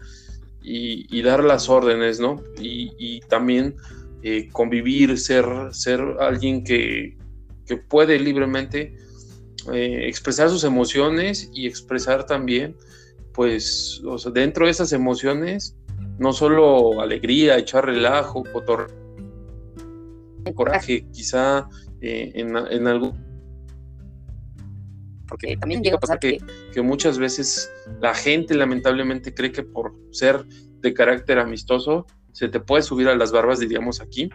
y, 0.62 1.22
dar 1.22 1.44
las 1.44 1.68
órdenes, 1.68 2.20
¿no? 2.20 2.42
Y, 2.58 3.20
también 3.28 3.76
eh, 4.22 4.48
convivir, 4.50 5.18
ser, 5.18 5.46
ser 5.72 6.00
alguien 6.20 6.64
que, 6.64 7.16
puede 7.88 8.18
libremente 8.18 8.94
eh, 9.72 10.06
expresar 10.06 10.50
sus 10.50 10.64
emociones 10.64 11.50
y 11.54 11.66
expresar 11.66 12.26
también, 12.26 12.76
pues, 13.32 14.02
dentro 14.32 14.66
de 14.66 14.70
esas 14.70 14.92
emociones, 14.92 15.76
no 16.18 16.32
solo 16.32 17.00
alegría, 17.00 17.58
echar 17.58 17.86
relajo, 17.86 18.44
coraje, 20.54 21.06
quizá 21.12 21.68
eh, 22.00 22.32
en, 22.34 22.56
en 22.56 22.86
algún 22.86 23.33
porque 25.28 25.56
también 25.56 25.82
llega 25.82 25.96
a 25.96 26.00
pasar 26.00 26.18
que, 26.18 26.38
muchas 26.82 27.18
veces 27.18 27.70
la 28.00 28.14
gente 28.14 28.54
lamentablemente 28.54 29.34
cree 29.34 29.52
que 29.52 29.62
por 29.62 29.94
ser 30.10 30.44
de 30.80 30.94
carácter 30.94 31.38
amistoso 31.38 32.06
se 32.32 32.48
te 32.48 32.60
puede 32.60 32.82
subir 32.82 33.08
a 33.08 33.16
las 33.16 33.32
barbas, 33.32 33.60
diríamos 33.60 34.00
aquí. 34.00 34.28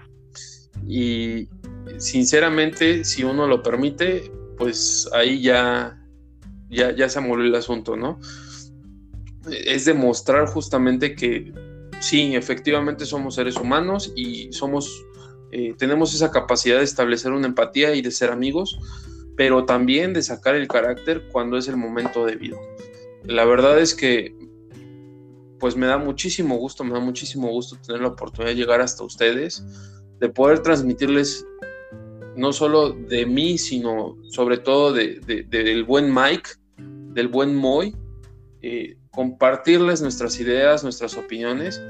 Y 0.87 1.49
sinceramente, 1.97 3.03
si 3.03 3.23
uno 3.23 3.45
lo 3.45 3.61
permite, 3.61 4.31
pues 4.57 5.09
ahí 5.13 5.41
ya, 5.41 6.01
ya, 6.69 6.95
ya 6.95 7.09
se 7.09 7.19
amoló 7.19 7.43
el 7.43 7.55
asunto, 7.55 7.97
¿no? 7.97 8.19
Es 9.51 9.85
demostrar 9.85 10.47
justamente 10.47 11.15
que 11.15 11.53
sí, 11.99 12.35
efectivamente 12.35 13.05
somos 13.05 13.35
seres 13.35 13.57
humanos 13.57 14.13
y 14.15 14.51
somos, 14.53 15.05
eh, 15.51 15.73
tenemos 15.77 16.13
esa 16.13 16.31
capacidad 16.31 16.77
de 16.77 16.83
establecer 16.83 17.31
una 17.31 17.47
empatía 17.47 17.93
y 17.95 18.01
de 18.01 18.11
ser 18.11 18.31
amigos, 18.31 18.79
pero 19.39 19.63
también 19.63 20.11
de 20.11 20.21
sacar 20.21 20.55
el 20.55 20.67
carácter 20.67 21.29
cuando 21.31 21.55
es 21.55 21.69
el 21.69 21.77
momento 21.77 22.25
debido. 22.25 22.59
La 23.23 23.45
verdad 23.45 23.79
es 23.79 23.95
que 23.95 24.35
pues 25.61 25.77
me 25.77 25.87
da 25.87 25.97
muchísimo 25.97 26.57
gusto, 26.57 26.83
me 26.83 26.91
da 26.91 26.99
muchísimo 26.99 27.47
gusto 27.47 27.77
tener 27.77 28.01
la 28.01 28.09
oportunidad 28.09 28.51
de 28.51 28.57
llegar 28.57 28.81
hasta 28.81 29.05
ustedes, 29.05 29.63
de 30.19 30.27
poder 30.27 30.59
transmitirles 30.59 31.47
no 32.35 32.51
solo 32.51 32.91
de 32.91 33.25
mí, 33.25 33.57
sino 33.57 34.17
sobre 34.29 34.57
todo 34.57 34.91
de, 34.91 35.21
del 35.47 35.85
buen 35.85 36.13
Mike, 36.13 36.49
del 37.13 37.29
buen 37.29 37.55
Moy, 37.55 37.95
eh, 38.61 38.97
compartirles 39.09 40.01
nuestras 40.01 40.37
ideas, 40.41 40.83
nuestras 40.83 41.15
opiniones 41.15 41.81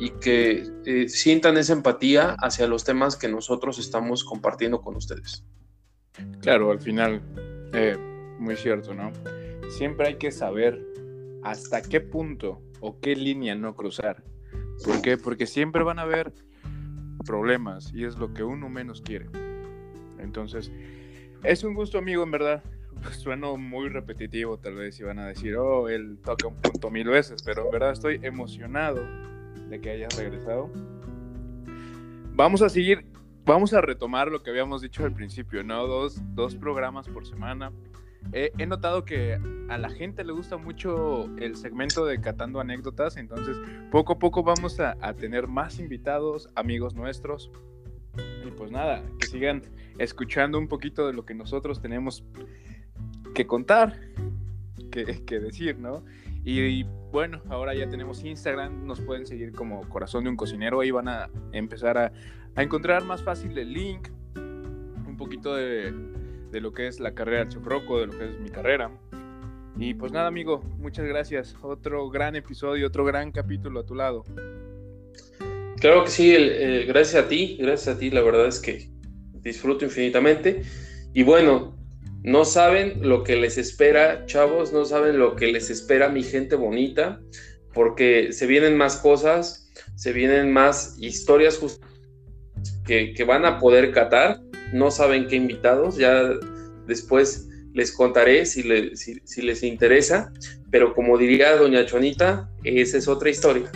y 0.00 0.12
que 0.12 0.66
eh, 0.86 1.10
sientan 1.10 1.58
esa 1.58 1.74
empatía 1.74 2.36
hacia 2.38 2.66
los 2.66 2.84
temas 2.84 3.16
que 3.16 3.28
nosotros 3.28 3.78
estamos 3.78 4.24
compartiendo 4.24 4.80
con 4.80 4.96
ustedes. 4.96 5.44
Claro, 6.40 6.70
al 6.70 6.80
final, 6.80 7.22
eh, 7.72 7.96
muy 8.38 8.56
cierto, 8.56 8.94
¿no? 8.94 9.12
Siempre 9.70 10.08
hay 10.08 10.14
que 10.16 10.30
saber 10.30 10.80
hasta 11.42 11.82
qué 11.82 12.00
punto 12.00 12.62
o 12.80 12.98
qué 13.00 13.14
línea 13.14 13.54
no 13.54 13.74
cruzar. 13.74 14.22
¿Por 14.84 15.02
qué? 15.02 15.16
Porque 15.16 15.46
siempre 15.46 15.82
van 15.82 15.98
a 15.98 16.02
haber 16.02 16.32
problemas 17.24 17.92
y 17.94 18.04
es 18.04 18.16
lo 18.16 18.32
que 18.32 18.42
uno 18.42 18.68
menos 18.68 19.02
quiere. 19.02 19.26
Entonces, 20.18 20.72
es 21.42 21.64
un 21.64 21.74
gusto, 21.74 21.98
amigo, 21.98 22.22
en 22.22 22.30
verdad. 22.30 22.62
Sueno 23.12 23.56
muy 23.56 23.88
repetitivo, 23.88 24.58
tal 24.58 24.74
vez, 24.74 24.98
y 25.00 25.04
van 25.04 25.18
a 25.18 25.28
decir, 25.28 25.56
oh, 25.56 25.88
él 25.88 26.18
toca 26.24 26.48
un 26.48 26.56
punto 26.56 26.90
mil 26.90 27.08
veces, 27.08 27.42
pero 27.42 27.64
en 27.64 27.70
verdad 27.70 27.92
estoy 27.92 28.20
emocionado 28.22 29.00
de 29.68 29.80
que 29.80 29.90
hayas 29.90 30.16
regresado. 30.16 30.70
Vamos 32.34 32.62
a 32.62 32.68
seguir 32.68 33.06
vamos 33.50 33.74
a 33.74 33.80
retomar 33.80 34.28
lo 34.28 34.42
que 34.42 34.50
habíamos 34.50 34.80
dicho 34.80 35.04
al 35.04 35.12
principio, 35.12 35.64
¿no? 35.64 35.86
Dos, 35.86 36.22
dos 36.34 36.54
programas 36.54 37.08
por 37.08 37.26
semana. 37.26 37.72
he 38.32 38.66
notado 38.66 39.04
que 39.04 39.38
a 39.68 39.78
la 39.78 39.90
gente 39.90 40.22
le 40.24 40.32
gusta 40.32 40.56
mucho 40.56 41.24
el 41.38 41.56
segmento 41.56 42.04
de 42.04 42.20
Catando 42.20 42.60
Anécdotas, 42.60 43.16
entonces 43.16 43.56
poco 43.90 44.14
a 44.14 44.18
poco 44.18 44.42
vamos 44.42 44.78
a, 44.78 44.96
a 45.00 45.14
tener 45.14 45.48
más 45.48 45.80
invitados, 45.80 46.48
amigos 46.54 46.94
nuestros. 46.94 47.50
Y 48.46 48.50
pues 48.52 48.70
nada, 48.70 49.02
que 49.18 49.26
sigan 49.26 49.62
escuchando 49.98 50.58
un 50.58 50.68
poquito 50.68 51.06
de 51.06 51.12
lo 51.12 51.24
que 51.24 51.34
nosotros 51.34 51.80
tenemos 51.80 52.24
que 53.34 53.46
contar, 53.46 53.98
que, 54.90 55.24
que 55.24 55.40
decir, 55.40 55.78
¿no? 55.78 56.04
Y, 56.44 56.84
bueno, 57.12 57.42
ahora 57.50 57.74
ya 57.74 57.88
tenemos 57.88 58.24
Instagram, 58.24 58.86
nos 58.86 59.00
pueden 59.00 59.26
seguir 59.26 59.52
como 59.52 59.86
Corazón 59.88 60.24
de 60.24 60.30
un 60.30 60.36
Cocinero, 60.36 60.80
ahí 60.80 60.90
van 60.90 61.08
a 61.08 61.28
empezar 61.52 61.98
a, 61.98 62.12
a 62.60 62.62
encontrar 62.62 63.04
más 63.04 63.22
fácil 63.22 63.56
el 63.56 63.72
link, 63.72 64.08
un 64.36 65.16
poquito 65.16 65.54
de, 65.54 65.92
de 66.50 66.60
lo 66.60 66.72
que 66.72 66.88
es 66.88 67.00
la 67.00 67.14
carrera 67.14 67.40
del 67.40 67.48
Chocroco, 67.48 67.98
de 68.00 68.06
lo 68.06 68.18
que 68.18 68.26
es 68.26 68.38
mi 68.38 68.50
carrera. 68.50 68.90
Y 69.78 69.94
pues 69.94 70.12
nada, 70.12 70.26
amigo, 70.26 70.62
muchas 70.78 71.06
gracias. 71.06 71.56
Otro 71.62 72.10
gran 72.10 72.36
episodio, 72.36 72.88
otro 72.88 73.04
gran 73.06 73.32
capítulo 73.32 73.80
a 73.80 73.86
tu 73.86 73.94
lado. 73.94 74.24
Claro 75.80 76.04
que 76.04 76.10
sí, 76.10 76.36
gracias 76.86 77.24
a 77.24 77.28
ti, 77.28 77.56
gracias 77.58 77.96
a 77.96 77.98
ti. 77.98 78.10
La 78.10 78.20
verdad 78.20 78.46
es 78.46 78.58
que 78.60 78.90
disfruto 79.40 79.86
infinitamente. 79.86 80.62
Y 81.14 81.22
bueno, 81.22 81.78
no 82.22 82.44
saben 82.44 83.08
lo 83.08 83.24
que 83.24 83.36
les 83.36 83.56
espera, 83.56 84.26
chavos, 84.26 84.74
no 84.74 84.84
saben 84.84 85.18
lo 85.18 85.34
que 85.34 85.46
les 85.46 85.70
espera 85.70 86.10
mi 86.10 86.22
gente 86.22 86.56
bonita, 86.56 87.22
porque 87.72 88.34
se 88.34 88.46
vienen 88.46 88.76
más 88.76 88.98
cosas, 88.98 89.70
se 89.94 90.12
vienen 90.12 90.52
más 90.52 90.98
historias 90.98 91.56
que, 92.90 93.14
que 93.14 93.22
van 93.22 93.44
a 93.44 93.60
poder 93.60 93.92
catar. 93.92 94.40
No 94.72 94.90
saben 94.90 95.28
qué 95.28 95.36
invitados, 95.36 95.96
ya 95.96 96.28
después 96.88 97.48
les 97.72 97.92
contaré 97.92 98.44
si, 98.46 98.64
si, 98.96 99.42
les 99.42 99.62
interesa, 99.62 100.32
pero 100.72 100.92
como 100.92 101.16
diría 101.16 101.56
doña 101.56 101.86
Chonita, 101.86 102.50
esa 102.64 102.98
es 102.98 103.06
otra 103.06 103.30
historia. 103.30 103.70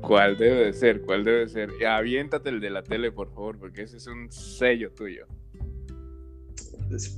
¿Cuál 0.00 0.38
debe 0.38 0.64
de 0.64 0.72
ser? 0.72 1.02
¿Cuál 1.02 1.22
debe 1.22 1.40
de 1.40 1.48
ser? 1.48 1.86
Aviéntate 1.86 2.48
el 2.48 2.60
de 2.60 2.70
la 2.70 2.82
tele, 2.82 3.12
por 3.12 3.28
favor, 3.28 3.58
porque 3.58 3.82
ese 3.82 3.98
es 3.98 4.06
un 4.06 4.32
sello 4.32 4.90
tuyo. 4.92 5.26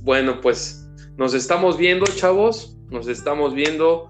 Bueno, 0.01 0.41
pues 0.41 0.85
nos 1.15 1.33
estamos 1.33 1.77
viendo, 1.77 2.05
chavos, 2.05 2.77
nos 2.89 3.07
estamos 3.07 3.53
viendo, 3.53 4.09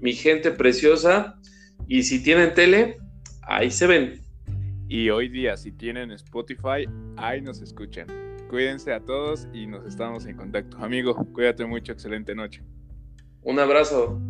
mi 0.00 0.14
gente 0.14 0.50
preciosa, 0.50 1.38
y 1.86 2.02
si 2.02 2.20
tienen 2.24 2.54
tele, 2.54 2.98
ahí 3.42 3.70
se 3.70 3.86
ven. 3.86 4.21
Y 4.94 5.08
hoy 5.08 5.30
día, 5.30 5.56
si 5.56 5.72
tienen 5.72 6.10
Spotify, 6.10 6.86
ahí 7.16 7.40
nos 7.40 7.62
escuchan. 7.62 8.08
Cuídense 8.50 8.92
a 8.92 9.00
todos 9.00 9.48
y 9.54 9.66
nos 9.66 9.86
estamos 9.86 10.26
en 10.26 10.36
contacto. 10.36 10.76
Amigo, 10.76 11.14
cuídate 11.32 11.64
mucho, 11.64 11.92
excelente 11.92 12.34
noche. 12.34 12.62
Un 13.40 13.58
abrazo. 13.58 14.20